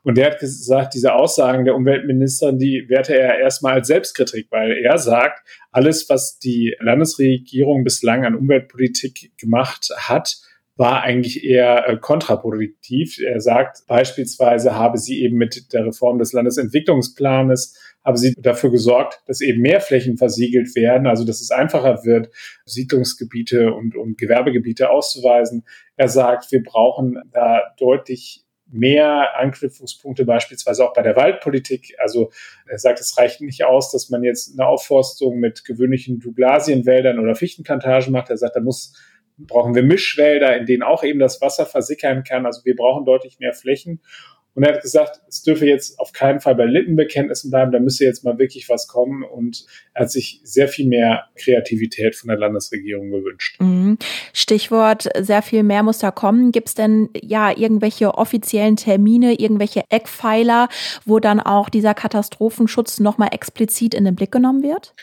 Und 0.06 0.16
der 0.18 0.26
hat 0.26 0.38
gesagt, 0.38 0.94
diese 0.94 1.14
Aussagen 1.14 1.64
der 1.64 1.74
Umweltministerin, 1.74 2.60
die 2.60 2.88
werte 2.88 3.18
er 3.18 3.40
erstmal 3.40 3.74
als 3.74 3.88
Selbstkritik, 3.88 4.46
weil 4.50 4.78
er 4.84 4.98
sagt, 4.98 5.44
alles, 5.72 6.08
was 6.08 6.38
die 6.38 6.76
Landesregierung 6.78 7.82
bislang 7.82 8.24
an 8.24 8.36
Umweltpolitik 8.36 9.32
gemacht 9.36 9.88
hat, 9.96 10.36
war 10.76 11.02
eigentlich 11.02 11.42
eher 11.42 11.88
äh, 11.88 11.96
kontraproduktiv. 11.96 13.18
Er 13.18 13.40
sagt 13.40 13.84
beispielsweise, 13.88 14.76
habe 14.76 14.96
sie 14.98 15.24
eben 15.24 15.38
mit 15.38 15.72
der 15.72 15.86
Reform 15.86 16.20
des 16.20 16.32
Landesentwicklungsplanes, 16.32 17.76
habe 18.04 18.18
sie 18.18 18.32
dafür 18.38 18.70
gesorgt, 18.70 19.20
dass 19.26 19.40
eben 19.40 19.60
mehr 19.60 19.80
Flächen 19.80 20.18
versiegelt 20.18 20.76
werden, 20.76 21.08
also 21.08 21.24
dass 21.24 21.40
es 21.40 21.50
einfacher 21.50 22.04
wird, 22.04 22.30
Siedlungsgebiete 22.64 23.74
und, 23.74 23.96
und 23.96 24.18
Gewerbegebiete 24.18 24.88
auszuweisen. 24.88 25.64
Er 25.96 26.06
sagt, 26.06 26.52
wir 26.52 26.62
brauchen 26.62 27.20
da 27.32 27.62
deutlich 27.76 28.45
mehr 28.68 29.36
Anknüpfungspunkte 29.38 30.24
beispielsweise 30.24 30.84
auch 30.84 30.92
bei 30.92 31.02
der 31.02 31.16
Waldpolitik. 31.16 31.94
Also 31.98 32.30
er 32.66 32.78
sagt, 32.78 33.00
es 33.00 33.16
reicht 33.16 33.40
nicht 33.40 33.64
aus, 33.64 33.92
dass 33.92 34.10
man 34.10 34.24
jetzt 34.24 34.58
eine 34.58 34.68
Aufforstung 34.68 35.38
mit 35.38 35.64
gewöhnlichen 35.64 36.18
Douglasienwäldern 36.18 37.18
oder 37.18 37.34
Fichtenplantagen 37.34 38.12
macht. 38.12 38.30
Er 38.30 38.36
sagt, 38.36 38.56
da 38.56 38.60
muss 38.60 38.94
brauchen 39.38 39.74
wir 39.74 39.82
Mischwälder, 39.82 40.56
in 40.56 40.66
denen 40.66 40.82
auch 40.82 41.02
eben 41.04 41.18
das 41.18 41.40
Wasser 41.40 41.66
versickern 41.66 42.24
kann. 42.24 42.46
Also 42.46 42.64
wir 42.64 42.74
brauchen 42.74 43.04
deutlich 43.04 43.38
mehr 43.38 43.52
Flächen. 43.52 44.00
Und 44.56 44.62
er 44.62 44.72
hat 44.72 44.82
gesagt, 44.82 45.20
es 45.28 45.42
dürfe 45.42 45.66
jetzt 45.66 46.00
auf 46.00 46.12
keinen 46.12 46.40
Fall 46.40 46.54
bei 46.54 46.64
Lippenbekenntnissen 46.64 47.50
bleiben, 47.50 47.72
da 47.72 47.78
müsse 47.78 48.04
jetzt 48.04 48.24
mal 48.24 48.38
wirklich 48.38 48.70
was 48.70 48.88
kommen. 48.88 49.22
Und 49.22 49.66
er 49.92 50.04
hat 50.04 50.10
sich 50.10 50.40
sehr 50.44 50.66
viel 50.66 50.86
mehr 50.86 51.26
Kreativität 51.36 52.16
von 52.16 52.28
der 52.28 52.38
Landesregierung 52.38 53.10
gewünscht. 53.10 53.60
Mhm. 53.60 53.98
Stichwort, 54.32 55.08
sehr 55.18 55.42
viel 55.42 55.62
mehr 55.62 55.82
muss 55.82 55.98
da 55.98 56.10
kommen. 56.10 56.52
Gibt 56.52 56.68
es 56.68 56.74
denn 56.74 57.10
ja 57.20 57.54
irgendwelche 57.54 58.14
offiziellen 58.14 58.76
Termine, 58.76 59.34
irgendwelche 59.38 59.84
Eckpfeiler, 59.90 60.70
wo 61.04 61.20
dann 61.20 61.38
auch 61.38 61.68
dieser 61.68 61.92
Katastrophenschutz 61.92 62.98
nochmal 62.98 63.28
explizit 63.32 63.92
in 63.92 64.06
den 64.06 64.16
Blick 64.16 64.32
genommen 64.32 64.62
wird? 64.62 64.94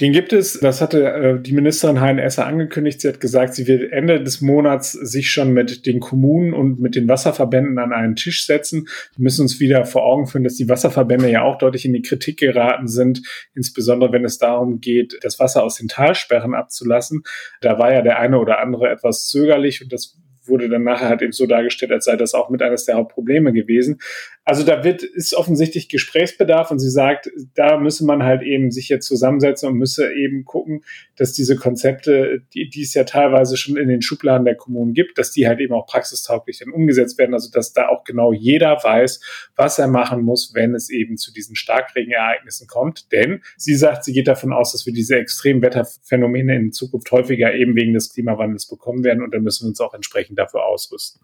Den 0.00 0.12
gibt 0.12 0.32
es, 0.32 0.58
das 0.58 0.80
hatte 0.80 1.04
äh, 1.04 1.40
die 1.40 1.52
Ministerin 1.52 2.00
Hein 2.00 2.18
Esser 2.18 2.46
angekündigt. 2.46 3.02
Sie 3.02 3.08
hat 3.08 3.20
gesagt, 3.20 3.54
sie 3.54 3.66
wird 3.66 3.92
Ende 3.92 4.22
des 4.22 4.40
Monats 4.40 4.92
sich 4.92 5.30
schon 5.30 5.52
mit 5.52 5.84
den 5.84 6.00
Kommunen 6.00 6.54
und 6.54 6.80
mit 6.80 6.94
den 6.94 7.06
Wasserverbänden 7.06 7.78
an 7.78 7.92
einen 7.92 8.16
Tisch 8.16 8.46
setzen. 8.46 8.88
Wir 9.16 9.22
müssen 9.22 9.42
uns 9.42 9.60
wieder 9.60 9.84
vor 9.84 10.04
Augen 10.04 10.26
führen, 10.26 10.44
dass 10.44 10.56
die 10.56 10.70
Wasserverbände 10.70 11.30
ja 11.30 11.42
auch 11.42 11.58
deutlich 11.58 11.84
in 11.84 11.92
die 11.92 12.00
Kritik 12.00 12.38
geraten 12.38 12.88
sind, 12.88 13.20
insbesondere 13.54 14.10
wenn 14.12 14.24
es 14.24 14.38
darum 14.38 14.80
geht, 14.80 15.18
das 15.20 15.38
Wasser 15.38 15.62
aus 15.62 15.76
den 15.76 15.88
Talsperren 15.88 16.54
abzulassen. 16.54 17.22
Da 17.60 17.78
war 17.78 17.92
ja 17.92 18.00
der 18.00 18.18
eine 18.18 18.38
oder 18.38 18.60
andere 18.60 18.88
etwas 18.88 19.26
zögerlich 19.28 19.82
und 19.82 19.92
das 19.92 20.19
wurde 20.44 20.68
dann 20.68 20.84
nachher 20.84 21.08
halt 21.08 21.22
eben 21.22 21.32
so 21.32 21.46
dargestellt, 21.46 21.92
als 21.92 22.04
sei 22.04 22.16
das 22.16 22.34
auch 22.34 22.50
mit 22.50 22.62
eines 22.62 22.84
der 22.84 22.96
Hauptprobleme 22.96 23.52
gewesen. 23.52 24.00
Also 24.44 24.64
da 24.64 24.82
wird, 24.82 25.02
ist 25.02 25.34
offensichtlich 25.34 25.88
Gesprächsbedarf 25.88 26.70
und 26.70 26.78
sie 26.78 26.90
sagt, 26.90 27.30
da 27.54 27.78
müsse 27.78 28.04
man 28.04 28.24
halt 28.24 28.42
eben 28.42 28.70
sich 28.70 28.88
jetzt 28.88 29.06
zusammensetzen 29.06 29.68
und 29.68 29.76
müsse 29.76 30.12
eben 30.12 30.44
gucken, 30.44 30.82
dass 31.16 31.34
diese 31.34 31.56
Konzepte, 31.56 32.42
die, 32.54 32.68
die 32.68 32.82
es 32.82 32.94
ja 32.94 33.04
teilweise 33.04 33.56
schon 33.56 33.76
in 33.76 33.88
den 33.88 34.02
Schubladen 34.02 34.44
der 34.44 34.56
Kommunen 34.56 34.94
gibt, 34.94 35.18
dass 35.18 35.30
die 35.30 35.46
halt 35.46 35.60
eben 35.60 35.74
auch 35.74 35.86
praxistauglich 35.86 36.58
dann 36.58 36.72
umgesetzt 36.72 37.18
werden. 37.18 37.34
Also 37.34 37.50
dass 37.50 37.72
da 37.72 37.88
auch 37.88 38.02
genau 38.02 38.32
jeder 38.32 38.76
weiß, 38.82 39.20
was 39.54 39.78
er 39.78 39.88
machen 39.88 40.22
muss, 40.22 40.52
wenn 40.54 40.74
es 40.74 40.90
eben 40.90 41.16
zu 41.16 41.32
diesen 41.32 41.54
Starkregenereignissen 41.54 42.66
kommt. 42.66 43.12
Denn 43.12 43.42
sie 43.56 43.76
sagt, 43.76 44.04
sie 44.04 44.12
geht 44.12 44.26
davon 44.26 44.52
aus, 44.52 44.72
dass 44.72 44.86
wir 44.86 44.92
diese 44.92 45.16
extremen 45.16 45.62
Wetterphänomene 45.62 46.56
in 46.56 46.72
Zukunft 46.72 47.12
häufiger 47.12 47.54
eben 47.54 47.76
wegen 47.76 47.92
des 47.92 48.12
Klimawandels 48.12 48.66
bekommen 48.66 49.04
werden 49.04 49.22
und 49.22 49.32
dann 49.32 49.42
müssen 49.42 49.66
wir 49.66 49.68
uns 49.68 49.80
auch 49.80 49.94
entsprechend 49.94 50.29
dafür 50.34 50.64
ausrüsten. 50.64 51.20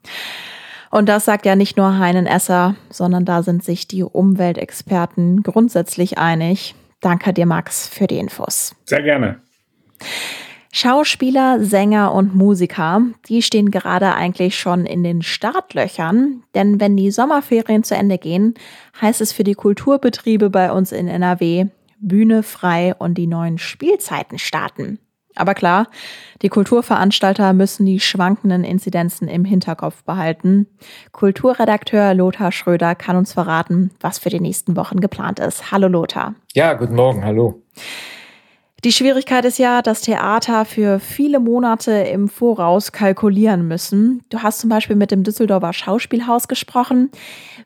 Und 0.91 1.09
das 1.09 1.25
sagt 1.25 1.47
ja 1.47 1.57
nicht 1.57 1.77
nur 1.77 1.99
Heinen 1.99 2.27
Esser, 2.27 2.77
sondern 2.91 3.25
da 3.25 3.43
sind 3.43 3.65
sich 3.65 3.89
die 3.89 4.03
Umweltexperten 4.03 5.43
grundsätzlich 5.43 6.19
einig. 6.19 6.75
Danke 7.01 7.33
dir, 7.33 7.47
Max, 7.47 7.89
für 7.89 8.07
die 8.07 8.19
Infos. 8.19 8.75
Sehr 8.85 9.03
gerne. 9.03 9.41
Schauspieler, 10.73 11.65
Sänger 11.65 12.13
und 12.13 12.35
Musiker, 12.35 13.01
die 13.29 13.41
stehen 13.41 13.71
gerade 13.71 14.15
eigentlich 14.15 14.59
schon 14.59 14.85
in 14.85 15.03
den 15.03 15.23
Startlöchern, 15.23 16.43
denn 16.55 16.81
wenn 16.81 16.99
die 16.99 17.11
Sommerferien 17.11 17.83
zu 17.83 17.95
Ende 17.95 18.19
gehen, 18.19 18.55
heißt 19.01 19.23
es 19.23 19.33
für 19.33 19.43
die 19.43 19.55
Kulturbetriebe 19.55 20.51
bei 20.51 20.71
uns 20.71 20.93
in 20.93 21.09
NRW 21.09 21.67
Bühne 21.99 22.43
frei 22.43 22.95
und 22.95 23.15
die 23.15 23.27
neuen 23.27 23.57
Spielzeiten 23.57 24.39
starten. 24.39 24.99
Aber 25.37 25.55
klar, 25.55 25.89
die 26.43 26.49
Kulturveranstalter 26.49 27.53
müssen 27.53 27.87
die 27.87 28.01
schwankenden 28.01 28.65
Inzidenzen 28.65 29.29
im 29.29 29.45
Hinterkopf 29.45 30.03
behalten. 30.03 30.67
Kulturredakteur 31.13 32.15
Lothar 32.15 32.53
Schröder 32.53 32.95
kann 32.95 33.17
uns 33.17 33.33
verraten, 33.33 33.91
was 34.01 34.19
für 34.19 34.31
die 34.31 34.41
nächsten 34.41 34.77
Wochen 34.77 35.01
geplant 35.01 35.39
ist. 35.39 35.71
Hallo 35.71 35.89
Lothar. 35.89 36.35
Ja, 36.55 36.73
guten 36.73 36.95
Morgen, 36.95 37.25
hallo. 37.25 37.63
Die 38.85 38.93
Schwierigkeit 38.93 39.45
ist 39.45 39.59
ja, 39.59 39.83
dass 39.83 40.03
Theater 40.03 40.65
für 40.65 41.01
viele 41.01 41.41
Monate 41.41 41.91
im 41.91 42.29
Voraus 42.29 42.93
kalkulieren 42.93 43.67
müssen. 43.67 44.23
Du 44.29 44.45
hast 44.45 44.61
zum 44.61 44.71
Beispiel 44.71 44.97
mit 44.97 45.11
dem 45.11 45.25
Düsseldorfer 45.25 45.73
Schauspielhaus 45.73 46.47
gesprochen. 46.47 47.11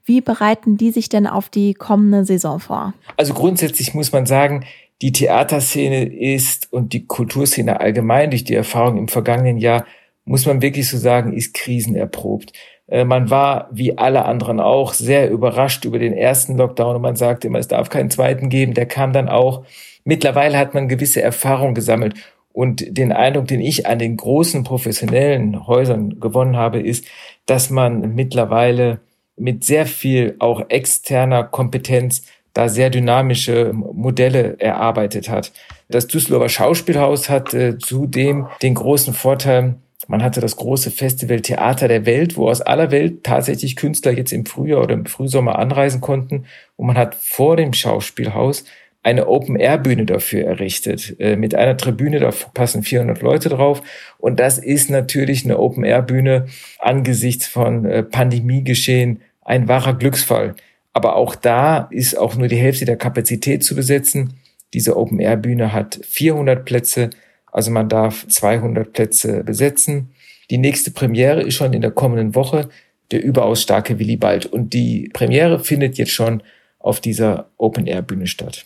Wie 0.04 0.20
bereiten 0.20 0.76
die 0.78 0.92
sich 0.92 1.08
denn 1.08 1.26
auf 1.26 1.50
die 1.50 1.74
kommende 1.74 2.24
Saison 2.24 2.58
vor? 2.58 2.94
Also 3.18 3.34
grundsätzlich 3.34 3.92
muss 3.92 4.12
man 4.12 4.24
sagen, 4.24 4.64
die 5.02 5.12
Theaterszene 5.12 6.04
ist 6.04 6.72
und 6.72 6.92
die 6.92 7.06
Kulturszene 7.06 7.80
allgemein 7.80 8.30
durch 8.30 8.44
die 8.44 8.54
Erfahrung 8.54 8.98
im 8.98 9.08
vergangenen 9.08 9.58
Jahr, 9.58 9.86
muss 10.24 10.46
man 10.46 10.62
wirklich 10.62 10.88
so 10.88 10.98
sagen, 10.98 11.32
ist 11.32 11.54
krisenerprobt. 11.54 12.52
Äh, 12.86 13.04
man 13.04 13.30
war, 13.30 13.68
wie 13.72 13.96
alle 13.96 14.24
anderen 14.24 14.60
auch, 14.60 14.92
sehr 14.92 15.30
überrascht 15.30 15.84
über 15.84 15.98
den 15.98 16.12
ersten 16.12 16.56
Lockdown 16.56 16.96
und 16.96 17.02
man 17.02 17.16
sagte 17.16 17.46
immer, 17.46 17.58
es 17.58 17.68
darf 17.68 17.88
keinen 17.88 18.10
zweiten 18.10 18.48
geben. 18.48 18.74
Der 18.74 18.86
kam 18.86 19.12
dann 19.12 19.28
auch. 19.28 19.64
Mittlerweile 20.04 20.58
hat 20.58 20.74
man 20.74 20.88
gewisse 20.88 21.22
Erfahrung 21.22 21.74
gesammelt 21.74 22.14
und 22.52 22.96
den 22.96 23.12
Eindruck, 23.12 23.46
den 23.46 23.60
ich 23.60 23.86
an 23.86 23.98
den 23.98 24.16
großen 24.16 24.64
professionellen 24.64 25.66
Häusern 25.66 26.20
gewonnen 26.20 26.56
habe, 26.56 26.80
ist, 26.80 27.06
dass 27.46 27.70
man 27.70 28.14
mittlerweile 28.14 29.00
mit 29.36 29.64
sehr 29.64 29.86
viel 29.86 30.36
auch 30.38 30.68
externer 30.68 31.44
Kompetenz 31.44 32.22
da 32.52 32.68
sehr 32.68 32.90
dynamische 32.90 33.72
Modelle 33.72 34.56
erarbeitet 34.58 35.28
hat. 35.28 35.52
Das 35.88 36.06
Düsseldorfer 36.06 36.48
Schauspielhaus 36.48 37.28
hat 37.28 37.54
äh, 37.54 37.78
zudem 37.78 38.48
den 38.62 38.74
großen 38.74 39.14
Vorteil, 39.14 39.76
man 40.08 40.22
hatte 40.22 40.40
das 40.40 40.56
große 40.56 40.90
Festival 40.90 41.40
Theater 41.40 41.86
der 41.86 42.06
Welt, 42.06 42.36
wo 42.36 42.48
aus 42.48 42.60
aller 42.60 42.90
Welt 42.90 43.22
tatsächlich 43.22 43.76
Künstler 43.76 44.12
jetzt 44.12 44.32
im 44.32 44.46
Frühjahr 44.46 44.82
oder 44.82 44.94
im 44.94 45.06
Frühsommer 45.06 45.58
anreisen 45.58 46.00
konnten. 46.00 46.46
Und 46.76 46.86
man 46.86 46.96
hat 46.96 47.14
vor 47.14 47.56
dem 47.56 47.72
Schauspielhaus 47.72 48.64
eine 49.02 49.28
Open-Air-Bühne 49.28 50.06
dafür 50.06 50.44
errichtet. 50.44 51.16
Äh, 51.20 51.36
mit 51.36 51.54
einer 51.54 51.76
Tribüne, 51.76 52.18
da 52.18 52.30
passen 52.54 52.82
400 52.82 53.22
Leute 53.22 53.48
drauf. 53.48 53.82
Und 54.18 54.40
das 54.40 54.58
ist 54.58 54.90
natürlich 54.90 55.44
eine 55.44 55.58
Open-Air-Bühne 55.58 56.46
angesichts 56.78 57.46
von 57.46 57.84
äh, 57.84 58.02
Pandemiegeschehen 58.02 59.22
ein 59.42 59.68
wahrer 59.68 59.94
Glücksfall. 59.94 60.54
Aber 60.92 61.16
auch 61.16 61.34
da 61.34 61.88
ist 61.90 62.18
auch 62.18 62.34
nur 62.36 62.48
die 62.48 62.56
Hälfte 62.56 62.84
der 62.84 62.96
Kapazität 62.96 63.62
zu 63.62 63.74
besetzen. 63.74 64.34
Diese 64.74 64.96
Open-Air-Bühne 64.96 65.72
hat 65.72 66.00
400 66.02 66.64
Plätze, 66.64 67.10
also 67.52 67.70
man 67.70 67.88
darf 67.88 68.26
200 68.26 68.92
Plätze 68.92 69.44
besetzen. 69.44 70.10
Die 70.50 70.58
nächste 70.58 70.90
Premiere 70.90 71.42
ist 71.42 71.54
schon 71.54 71.72
in 71.72 71.80
der 71.80 71.92
kommenden 71.92 72.34
Woche 72.34 72.68
der 73.10 73.22
überaus 73.22 73.62
starke 73.62 73.98
Willy 73.98 74.16
Bald. 74.16 74.46
Und 74.46 74.72
die 74.72 75.10
Premiere 75.12 75.58
findet 75.58 75.98
jetzt 75.98 76.12
schon 76.12 76.42
auf 76.80 77.00
dieser 77.00 77.46
Open-Air-Bühne 77.58 78.26
statt. 78.26 78.64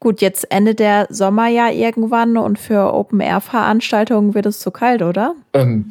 Gut, 0.00 0.22
jetzt 0.22 0.50
endet 0.50 0.80
der 0.80 1.06
Sommer 1.10 1.48
ja 1.48 1.70
irgendwann 1.70 2.38
und 2.38 2.58
für 2.58 2.92
Open-Air-Veranstaltungen 2.94 4.34
wird 4.34 4.46
es 4.46 4.60
zu 4.60 4.70
kalt, 4.70 5.02
oder? 5.02 5.34
Ähm, 5.52 5.90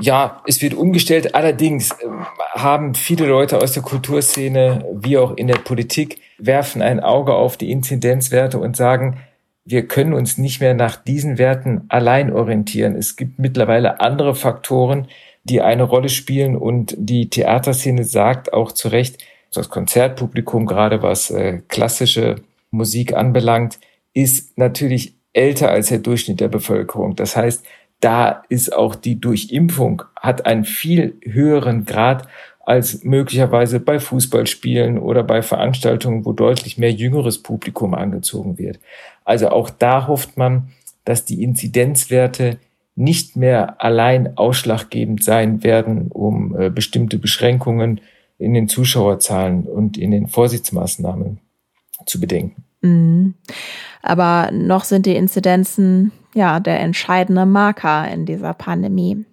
ja, 0.00 0.42
es 0.46 0.62
wird 0.62 0.72
umgestellt. 0.72 1.34
Allerdings 1.34 1.90
ähm, 2.02 2.26
haben 2.54 2.94
viele 2.94 3.26
Leute 3.26 3.58
aus 3.58 3.72
der 3.72 3.82
Kulturszene 3.82 4.84
wie 4.94 5.18
auch 5.18 5.36
in 5.36 5.46
der 5.46 5.58
Politik 5.58 6.20
werfen 6.38 6.80
ein 6.80 7.00
Auge 7.00 7.34
auf 7.34 7.58
die 7.58 7.70
Inzidenzwerte 7.70 8.58
und 8.58 8.76
sagen, 8.76 9.18
wir 9.66 9.86
können 9.86 10.14
uns 10.14 10.38
nicht 10.38 10.60
mehr 10.60 10.72
nach 10.72 10.96
diesen 10.96 11.36
Werten 11.36 11.82
allein 11.88 12.32
orientieren. 12.32 12.96
Es 12.96 13.16
gibt 13.16 13.38
mittlerweile 13.38 14.00
andere 14.00 14.34
Faktoren, 14.34 15.06
die 15.44 15.60
eine 15.60 15.82
Rolle 15.82 16.08
spielen 16.08 16.56
und 16.56 16.94
die 16.96 17.28
Theaterszene 17.28 18.04
sagt 18.04 18.52
auch 18.52 18.72
zu 18.72 18.88
Recht, 18.88 19.22
das 19.56 19.68
Konzertpublikum, 19.68 20.66
gerade 20.66 21.02
was 21.02 21.30
äh, 21.30 21.60
klassische 21.68 22.36
Musik 22.70 23.14
anbelangt, 23.14 23.78
ist 24.14 24.56
natürlich 24.58 25.14
älter 25.32 25.70
als 25.70 25.88
der 25.88 25.98
Durchschnitt 25.98 26.40
der 26.40 26.48
Bevölkerung. 26.48 27.16
Das 27.16 27.36
heißt, 27.36 27.64
da 28.00 28.42
ist 28.48 28.74
auch 28.74 28.94
die 28.94 29.20
Durchimpfung 29.20 30.02
hat 30.16 30.46
einen 30.46 30.64
viel 30.64 31.18
höheren 31.22 31.84
Grad 31.84 32.26
als 32.64 33.04
möglicherweise 33.04 33.80
bei 33.80 33.98
Fußballspielen 33.98 34.98
oder 34.98 35.22
bei 35.22 35.42
Veranstaltungen, 35.42 36.24
wo 36.24 36.32
deutlich 36.32 36.78
mehr 36.78 36.92
jüngeres 36.92 37.42
Publikum 37.42 37.94
angezogen 37.94 38.58
wird. 38.58 38.78
Also 39.24 39.50
auch 39.50 39.70
da 39.70 40.06
hofft 40.06 40.36
man, 40.36 40.70
dass 41.04 41.24
die 41.24 41.42
Inzidenzwerte 41.42 42.58
nicht 42.94 43.36
mehr 43.36 43.82
allein 43.82 44.36
ausschlaggebend 44.36 45.24
sein 45.24 45.62
werden, 45.62 46.08
um 46.08 46.58
äh, 46.58 46.70
bestimmte 46.70 47.18
Beschränkungen 47.18 48.00
in 48.40 48.54
den 48.54 48.68
Zuschauerzahlen 48.68 49.64
und 49.64 49.98
in 49.98 50.10
den 50.10 50.26
Vorsichtsmaßnahmen 50.26 51.38
zu 52.06 52.18
bedenken. 52.18 52.64
Mhm. 52.80 53.34
Aber 54.02 54.50
noch 54.50 54.84
sind 54.84 55.06
die 55.06 55.14
Inzidenzen 55.14 56.10
ja 56.34 56.58
der 56.58 56.80
entscheidende 56.80 57.44
Marker 57.44 58.10
in 58.10 58.24
dieser 58.24 58.54
Pandemie. 58.54 59.26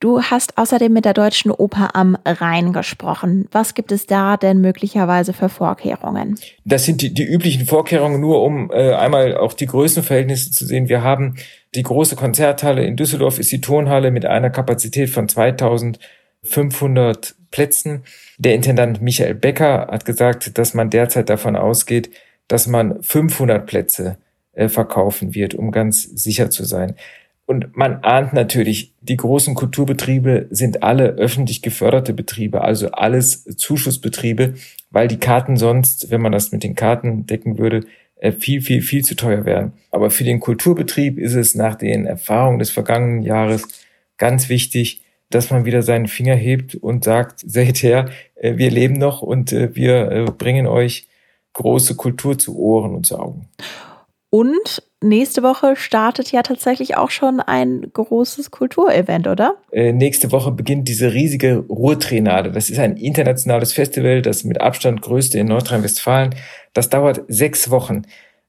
Du 0.00 0.20
hast 0.22 0.58
außerdem 0.58 0.92
mit 0.92 1.04
der 1.04 1.14
Deutschen 1.14 1.50
Oper 1.50 1.94
am 1.94 2.16
Rhein 2.26 2.72
gesprochen. 2.72 3.48
Was 3.52 3.74
gibt 3.74 3.92
es 3.92 4.06
da 4.06 4.38
denn 4.38 4.60
möglicherweise 4.60 5.32
für 5.34 5.50
Vorkehrungen? 5.50 6.38
Das 6.64 6.86
sind 6.86 7.02
die, 7.02 7.12
die 7.12 7.24
üblichen 7.24 7.66
Vorkehrungen, 7.66 8.18
nur 8.20 8.42
um 8.42 8.70
äh, 8.70 8.94
einmal 8.94 9.36
auch 9.36 9.52
die 9.52 9.66
Größenverhältnisse 9.66 10.52
zu 10.52 10.64
sehen. 10.64 10.88
Wir 10.88 11.02
haben 11.02 11.34
die 11.74 11.82
große 11.82 12.16
Konzerthalle 12.16 12.84
in 12.84 12.96
Düsseldorf, 12.96 13.38
ist 13.38 13.52
die 13.52 13.60
Tonhalle 13.60 14.10
mit 14.10 14.24
einer 14.24 14.48
Kapazität 14.48 15.10
von 15.10 15.28
2500 15.28 17.34
Plätzen. 17.50 18.04
Der 18.38 18.54
Intendant 18.54 19.02
Michael 19.02 19.34
Becker 19.34 19.88
hat 19.90 20.04
gesagt, 20.04 20.56
dass 20.58 20.74
man 20.74 20.90
derzeit 20.90 21.28
davon 21.28 21.56
ausgeht, 21.56 22.10
dass 22.48 22.66
man 22.66 23.02
500 23.02 23.66
Plätze 23.66 24.18
äh, 24.52 24.68
verkaufen 24.68 25.34
wird, 25.34 25.54
um 25.54 25.70
ganz 25.70 26.02
sicher 26.02 26.50
zu 26.50 26.64
sein. 26.64 26.94
Und 27.46 27.76
man 27.76 28.04
ahnt 28.04 28.32
natürlich, 28.32 28.94
die 29.00 29.16
großen 29.16 29.56
Kulturbetriebe 29.56 30.46
sind 30.50 30.84
alle 30.84 31.08
öffentlich 31.14 31.62
geförderte 31.62 32.12
Betriebe, 32.12 32.60
also 32.60 32.92
alles 32.92 33.44
Zuschussbetriebe, 33.44 34.54
weil 34.90 35.08
die 35.08 35.18
Karten 35.18 35.56
sonst, 35.56 36.10
wenn 36.10 36.20
man 36.20 36.30
das 36.30 36.52
mit 36.52 36.62
den 36.62 36.76
Karten 36.76 37.26
decken 37.26 37.58
würde, 37.58 37.86
äh, 38.20 38.32
viel, 38.32 38.60
viel, 38.60 38.82
viel 38.82 39.04
zu 39.04 39.16
teuer 39.16 39.44
wären. 39.46 39.72
Aber 39.90 40.10
für 40.10 40.24
den 40.24 40.38
Kulturbetrieb 40.38 41.18
ist 41.18 41.34
es 41.34 41.54
nach 41.54 41.74
den 41.74 42.06
Erfahrungen 42.06 42.60
des 42.60 42.70
vergangenen 42.70 43.22
Jahres 43.22 43.66
ganz 44.16 44.48
wichtig, 44.48 45.02
dass 45.30 45.50
man 45.50 45.64
wieder 45.64 45.82
seinen 45.82 46.08
Finger 46.08 46.34
hebt 46.34 46.74
und 46.74 47.04
sagt, 47.04 47.40
seht 47.46 47.82
her, 47.82 48.10
äh, 48.34 48.56
wir 48.56 48.70
leben 48.70 48.94
noch 48.94 49.22
und 49.22 49.52
äh, 49.52 49.74
wir 49.74 50.10
äh, 50.10 50.24
bringen 50.26 50.66
euch 50.66 51.08
große 51.52 51.96
Kultur 51.96 52.38
zu 52.38 52.56
Ohren 52.58 52.94
und 52.94 53.06
zu 53.06 53.18
Augen. 53.18 53.48
Und 54.30 54.84
nächste 55.02 55.42
Woche 55.42 55.74
startet 55.74 56.30
ja 56.30 56.42
tatsächlich 56.42 56.96
auch 56.96 57.10
schon 57.10 57.40
ein 57.40 57.90
großes 57.92 58.52
Kulturevent, 58.52 59.26
oder? 59.26 59.56
Äh, 59.72 59.92
nächste 59.92 60.30
Woche 60.30 60.52
beginnt 60.52 60.86
diese 60.86 61.12
riesige 61.12 61.64
Ruhrtriennale. 61.68 62.52
Das 62.52 62.70
ist 62.70 62.78
ein 62.78 62.96
internationales 62.96 63.72
Festival, 63.72 64.22
das 64.22 64.44
mit 64.44 64.60
Abstand 64.60 65.02
größte 65.02 65.38
in 65.40 65.48
Nordrhein-Westfalen. 65.48 66.36
Das 66.74 66.88
dauert 66.90 67.24
sechs 67.26 67.70
Wochen. 67.70 68.02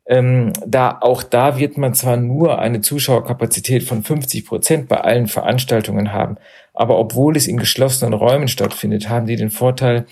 Ähm, 0.06 0.54
da 0.66 1.00
auch 1.02 1.24
da 1.24 1.58
wird 1.58 1.78
man 1.78 1.94
zwar 1.94 2.18
nur 2.18 2.60
eine 2.60 2.82
Zuschauerkapazität 2.82 3.84
von 3.84 4.04
50 4.04 4.46
Prozent 4.46 4.88
bei 4.88 5.00
allen 5.02 5.28
Veranstaltungen 5.28 6.12
haben, 6.12 6.38
aber 6.74 6.98
obwohl 6.98 7.36
es 7.36 7.48
in 7.48 7.58
geschlossenen 7.58 8.14
Räumen 8.14 8.48
stattfindet, 8.48 9.10
haben 9.10 9.28
die 9.28 9.36
den 9.36 9.50
Vorteil, 9.50 10.06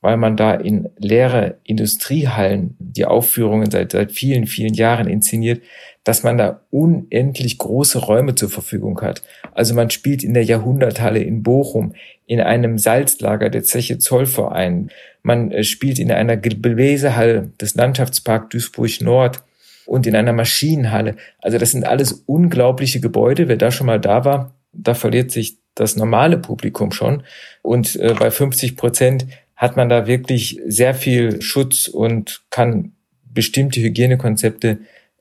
weil 0.00 0.16
man 0.16 0.36
da 0.36 0.54
in 0.54 0.88
leere 0.98 1.58
Industriehallen 1.64 2.76
die 2.78 3.04
Aufführungen 3.04 3.70
seit, 3.70 3.92
seit 3.92 4.12
vielen, 4.12 4.46
vielen 4.46 4.74
Jahren 4.74 5.08
inszeniert, 5.08 5.62
dass 6.04 6.22
man 6.22 6.38
da 6.38 6.62
unendlich 6.70 7.58
große 7.58 7.98
Räume 7.98 8.34
zur 8.34 8.48
Verfügung 8.48 9.00
hat. 9.00 9.22
Also 9.52 9.74
man 9.74 9.90
spielt 9.90 10.22
in 10.22 10.34
der 10.34 10.44
Jahrhunderthalle 10.44 11.18
in 11.18 11.42
Bochum, 11.42 11.94
in 12.26 12.40
einem 12.40 12.78
Salzlager 12.78 13.50
der 13.50 13.64
Zeche 13.64 13.98
Zollverein. 13.98 14.90
Man 15.22 15.50
äh, 15.50 15.64
spielt 15.64 15.98
in 15.98 16.12
einer 16.12 16.36
Gebläsehalle 16.36 17.52
des 17.60 17.74
Landschaftspark 17.74 18.50
Duisburg 18.50 19.00
Nord 19.00 19.42
und 19.84 20.06
in 20.06 20.14
einer 20.14 20.32
Maschinenhalle. 20.32 21.16
Also 21.40 21.58
das 21.58 21.72
sind 21.72 21.84
alles 21.84 22.12
unglaubliche 22.26 23.00
Gebäude. 23.00 23.48
Wer 23.48 23.56
da 23.56 23.70
schon 23.70 23.86
mal 23.86 24.00
da 24.00 24.24
war, 24.24 24.54
da 24.72 24.94
verliert 24.94 25.30
sich 25.30 25.58
das 25.78 25.96
normale 25.96 26.38
Publikum 26.38 26.92
schon. 26.92 27.22
Und 27.62 27.96
äh, 27.96 28.14
bei 28.18 28.30
50 28.30 28.76
Prozent 28.76 29.26
hat 29.56 29.76
man 29.76 29.88
da 29.88 30.06
wirklich 30.06 30.60
sehr 30.66 30.94
viel 30.94 31.40
Schutz 31.42 31.88
und 31.88 32.42
kann 32.50 32.92
bestimmte 33.24 33.80
Hygienekonzepte 33.80 34.78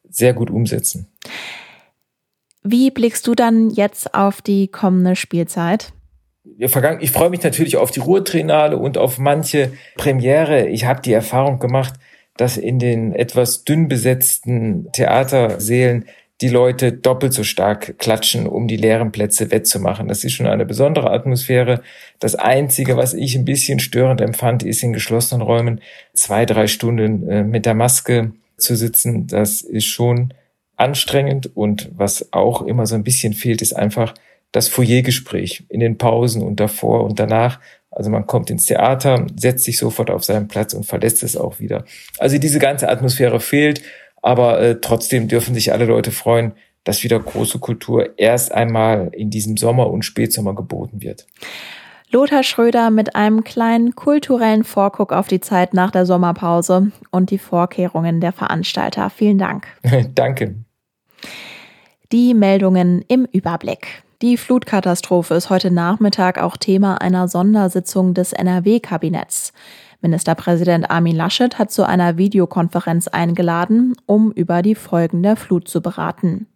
sehr 0.10 0.34
gut 0.34 0.50
umsetzen. 0.50 1.08
Wie 2.64 2.92
blickst 2.92 3.26
du 3.28 3.36
dann 3.36 3.70
jetzt 3.70 4.14
auf 4.14 4.42
die 4.42 4.68
kommende 4.68 5.16
Spielzeit? 5.16 5.94
Ich 6.58 6.72
freue 6.72 7.30
mich 7.30 7.44
natürlich 7.44 7.78
auf 7.78 7.92
die 7.92 8.00
Ruhrtriennale 8.00 8.78
und 8.78 8.98
auf 8.98 9.20
manche 9.20 9.74
Premiere. 9.96 10.68
Ich 10.70 10.86
habe 10.86 11.02
die 11.02 11.14
Erfahrung 11.14 11.60
gemacht, 11.60 11.94
dass 12.36 12.58
in 12.58 12.80
den 12.80 13.14
etwas 13.14 13.64
dünn 13.64 13.88
besetzten 13.88 14.92
Theatersälen 14.92 16.06
die 16.42 16.50
Leute 16.50 16.94
doppelt 16.94 17.34
so 17.34 17.44
stark 17.44 17.98
klatschen, 17.98 18.48
um 18.48 18.68
die 18.68 18.78
leeren 18.78 19.12
Plätze 19.12 19.50
wettzumachen. 19.50 20.08
Das 20.08 20.24
ist 20.24 20.34
schon 20.34 20.46
eine 20.46 20.66
besondere 20.66 21.12
Atmosphäre. 21.12 21.82
Das 22.20 22.36
Einzige, 22.36 22.96
was 22.96 23.14
ich 23.14 23.36
ein 23.36 23.46
bisschen 23.46 23.80
störend 23.80 24.22
empfand, 24.22 24.62
ist 24.64 24.84
in 24.84 24.94
geschlossenen 24.94 25.42
Räumen 25.42 25.82
zwei, 26.14 26.46
drei 26.46 26.68
Stunden 26.68 27.28
äh, 27.28 27.44
mit 27.44 27.66
der 27.66 27.74
Maske 27.74 28.34
zu 28.58 28.76
sitzen. 28.76 29.26
Das 29.28 29.62
ist 29.62 29.86
schon 29.86 30.34
anstrengend 30.76 31.56
und 31.56 31.90
was 31.96 32.32
auch 32.34 32.62
immer 32.62 32.86
so 32.86 32.94
ein 32.94 33.04
bisschen 33.04 33.34
fehlt, 33.34 33.64
ist 33.64 33.74
einfach 33.74 34.14
das 34.52 34.70
Foyergespräch 34.70 35.66
in 35.70 35.80
den 35.80 35.98
Pausen 35.98 36.44
und 36.44 36.60
davor 36.60 37.04
und 37.04 37.20
danach. 37.20 37.60
Also 37.90 38.12
man 38.12 38.28
kommt 38.28 38.52
ins 38.52 38.68
Theater, 38.68 39.26
setzt 39.36 39.64
sich 39.64 39.78
sofort 39.80 40.12
auf 40.12 40.24
seinen 40.24 40.48
Platz 40.48 40.74
und 40.74 40.86
verlässt 40.86 41.24
es 41.24 41.36
auch 41.36 41.60
wieder. 41.60 41.84
Also 42.20 42.38
diese 42.38 42.60
ganze 42.60 42.90
Atmosphäre 42.90 43.40
fehlt 43.40 43.82
aber 44.28 44.60
äh, 44.60 44.82
trotzdem 44.82 45.30
dürfen 45.30 45.56
sich 45.56 45.72
alle 45.72 45.86
Leute 45.86 46.12
freuen, 46.12 46.52
dass 46.84 47.02
wieder 47.02 47.18
große 47.18 47.60
Kultur 47.60 48.20
erst 48.20 48.54
einmal 48.54 49.10
in 49.14 49.30
diesem 49.30 49.56
Sommer 49.56 49.90
und 49.90 50.04
Spätsommer 50.04 50.54
geboten 50.54 51.02
wird. 51.02 51.26
Lothar 52.12 52.44
Schröder 52.44 52.92
mit 52.92 53.16
einem 53.16 53.46
kleinen 53.46 53.96
kulturellen 53.96 54.66
Vorguck 54.66 55.14
auf 55.14 55.30
die 55.30 55.40
Zeit 55.40 55.74
nach 55.74 55.92
der 55.92 56.06
Sommerpause 56.06 56.92
und 57.10 57.32
die 57.32 57.38
Vorkehrungen 57.38 58.20
der 58.20 58.34
Veranstalter. 58.34 59.10
Vielen 59.10 59.38
Dank. 59.38 59.66
Danke. 60.14 60.56
Die 62.12 62.34
Meldungen 62.34 63.06
im 63.08 63.26
Überblick. 63.32 64.04
Die 64.22 64.36
Flutkatastrophe 64.36 65.36
ist 65.36 65.50
heute 65.50 65.72
Nachmittag 65.72 66.42
auch 66.42 66.58
Thema 66.58 67.02
einer 67.02 67.30
Sondersitzung 67.30 68.14
des 68.14 68.34
NRW-Kabinetts. 68.34 69.54
Ministerpräsident 70.02 70.90
Armin 70.92 71.16
Laschet 71.16 71.58
hat 71.58 71.72
zu 71.72 71.84
einer 71.84 72.18
Videokonferenz 72.18 73.08
eingeladen, 73.08 73.96
um 74.06 74.32
über 74.32 74.62
die 74.62 74.76
Folgen 74.76 75.24
der 75.24 75.36
Flut 75.36 75.68
zu 75.68 75.82
beraten. 75.82 76.48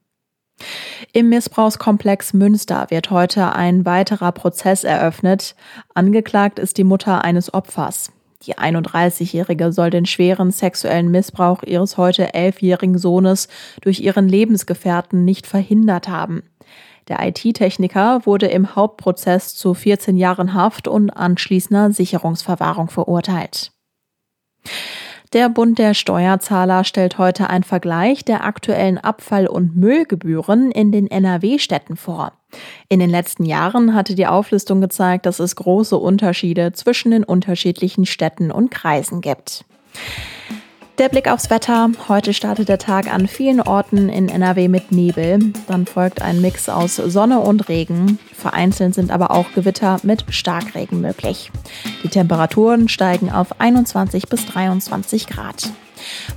Im 1.14 1.30
Missbrauchskomplex 1.30 2.34
Münster 2.34 2.86
wird 2.90 3.10
heute 3.10 3.56
ein 3.56 3.86
weiterer 3.86 4.32
Prozess 4.32 4.84
eröffnet. 4.84 5.56
Angeklagt 5.94 6.60
ist 6.60 6.78
die 6.78 6.84
Mutter 6.84 7.24
eines 7.24 7.54
Opfers. 7.54 8.12
Die 8.44 8.56
31-Jährige 8.56 9.72
soll 9.72 9.92
den 9.92 10.06
schweren 10.06 10.52
sexuellen 10.52 11.12
Missbrauch 11.12 11.62
ihres 11.64 11.98
heute 11.98 12.34
elfjährigen 12.34 12.98
Sohnes 12.98 13.48
durch 13.82 14.00
ihren 14.00 14.28
Lebensgefährten 14.28 15.26
nicht 15.26 15.46
verhindert 15.46 16.08
haben. 16.08 16.44
Der 17.08 17.26
IT-Techniker 17.26 18.26
wurde 18.26 18.48
im 18.48 18.76
Hauptprozess 18.76 19.56
zu 19.56 19.74
14 19.74 20.18
Jahren 20.18 20.54
Haft 20.54 20.88
und 20.88 21.10
anschließender 21.10 21.92
Sicherungsverwahrung 21.92 22.90
verurteilt. 22.90 23.72
Der 25.34 25.48
Bund 25.48 25.80
der 25.80 25.94
Steuerzahler 25.94 26.84
stellt 26.84 27.18
heute 27.18 27.50
einen 27.50 27.64
Vergleich 27.64 28.26
der 28.26 28.44
aktuellen 28.44 28.98
Abfall- 28.98 29.48
und 29.48 29.78
Müllgebühren 29.78 30.72
in 30.72 30.92
den 30.92 31.10
NRW-Städten 31.10 31.96
vor. 31.96 32.34
In 32.90 33.00
den 33.00 33.10
letzten 33.10 33.46
Jahren 33.46 33.96
hatte 33.96 34.14
die 34.14 34.28
Auflistung 34.28 34.82
gezeigt, 34.82 35.26
dass 35.26 35.40
es 35.40 35.56
große 35.56 35.98
Unterschiede 35.98 36.74
zwischen 36.74 37.12
den 37.12 37.24
unterschiedlichen 37.24 38.06
Städten 38.06 38.52
und 38.52 38.72
Kreisen 38.72 39.22
gibt. 39.22 39.64
Der 40.98 41.10
Blick 41.10 41.32
aufs 41.32 41.50
Wetter. 41.50 41.90
Heute 42.10 42.34
startet 42.34 42.68
der 42.70 42.78
Tag 42.78 43.12
an 43.12 43.28
vielen 43.28 43.62
Orten 43.62 44.10
in 44.10 44.30
NRW 44.30 44.68
mit 44.68 44.92
Nebel. 44.92 45.40
Dann 45.68 45.86
folgt 45.86 46.22
ein 46.22 46.42
Mix 46.42 46.70
aus 46.70 46.98
Sonne 46.98 47.40
und 47.40 47.70
Regen. 47.70 48.20
Vereinzelt 48.34 48.94
sind 48.94 49.10
aber 49.10 49.32
auch 49.32 49.46
Gewitter 49.56 49.98
mit 50.04 50.26
Starkregen 50.30 51.02
möglich. 51.02 51.52
Die 52.04 52.10
Temperaturen 52.10 52.90
steigen 52.90 53.32
auf 53.32 53.60
21 53.60 54.28
bis 54.28 54.46
23 54.48 55.28
Grad. 55.28 55.72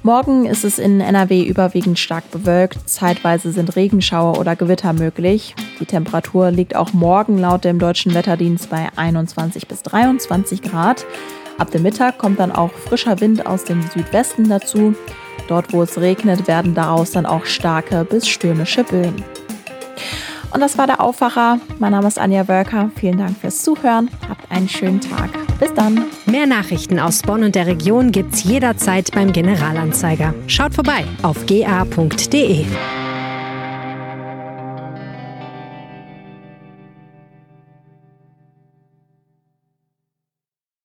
Morgen 0.03 0.47
ist 0.47 0.65
es 0.65 0.79
in 0.79 1.01
NRW 1.01 1.43
überwiegend 1.43 1.99
stark 1.99 2.31
bewölkt. 2.31 2.89
Zeitweise 2.89 3.51
sind 3.51 3.75
Regenschauer 3.77 4.39
oder 4.39 4.57
Gewitter 4.57 4.93
möglich. 4.93 5.55
Die 5.81 5.87
Temperatur 5.87 6.51
liegt 6.51 6.77
auch 6.77 6.93
morgen 6.93 7.39
laut 7.39 7.65
dem 7.65 7.79
deutschen 7.79 8.15
Wetterdienst 8.15 8.71
bei 8.71 8.89
21 8.97 9.67
bis 9.67 9.83
23 9.83 10.63
Grad. 10.63 11.07
Ab 11.59 11.71
dem 11.71 11.83
Mittag 11.83 12.19
kommt 12.19 12.41
dann 12.41 12.53
auch 12.53 12.73
frischer 12.73 13.21
Wind 13.21 13.47
aus 13.47 13.65
dem 13.65 13.83
Südwesten 13.83 14.49
dazu. 14.49 14.95
Dort, 15.49 15.73
wo 15.73 15.83
es 15.83 16.01
regnet, 16.01 16.49
werden 16.49 16.75
daraus 16.75 17.13
dann 17.13 17.27
auch 17.27 17.45
starke 17.45 18.05
bis 18.05 18.27
stürmische 18.27 18.85
Böen. 18.85 19.23
Und 20.53 20.61
das 20.61 20.79
war 20.79 20.87
der 20.87 21.01
Aufwacher. 21.01 21.59
Mein 21.81 21.93
Name 21.93 22.07
ist 22.07 22.19
Anja 22.19 22.47
Wölker. 22.47 22.91
Vielen 22.97 23.19
Dank 23.19 23.37
fürs 23.37 23.63
Zuhören. 23.63 24.09
Habt 24.29 24.51
einen 24.53 24.69
schönen 24.69 25.01
Tag. 25.01 25.31
Bis 25.59 25.75
dann. 25.75 26.05
Mehr 26.27 26.47
Nachrichten 26.47 27.01
aus 27.01 27.23
Bonn 27.23 27.43
und 27.43 27.57
der 27.57 27.67
Region 27.67 28.13
gibt's 28.13 28.45
jederzeit 28.45 29.11
beim 29.13 29.33
Generalanzeiger. 29.33 30.33
Schaut 30.47 30.75
vorbei 30.75 31.05
auf 31.23 31.45
ga.de. 31.47 32.65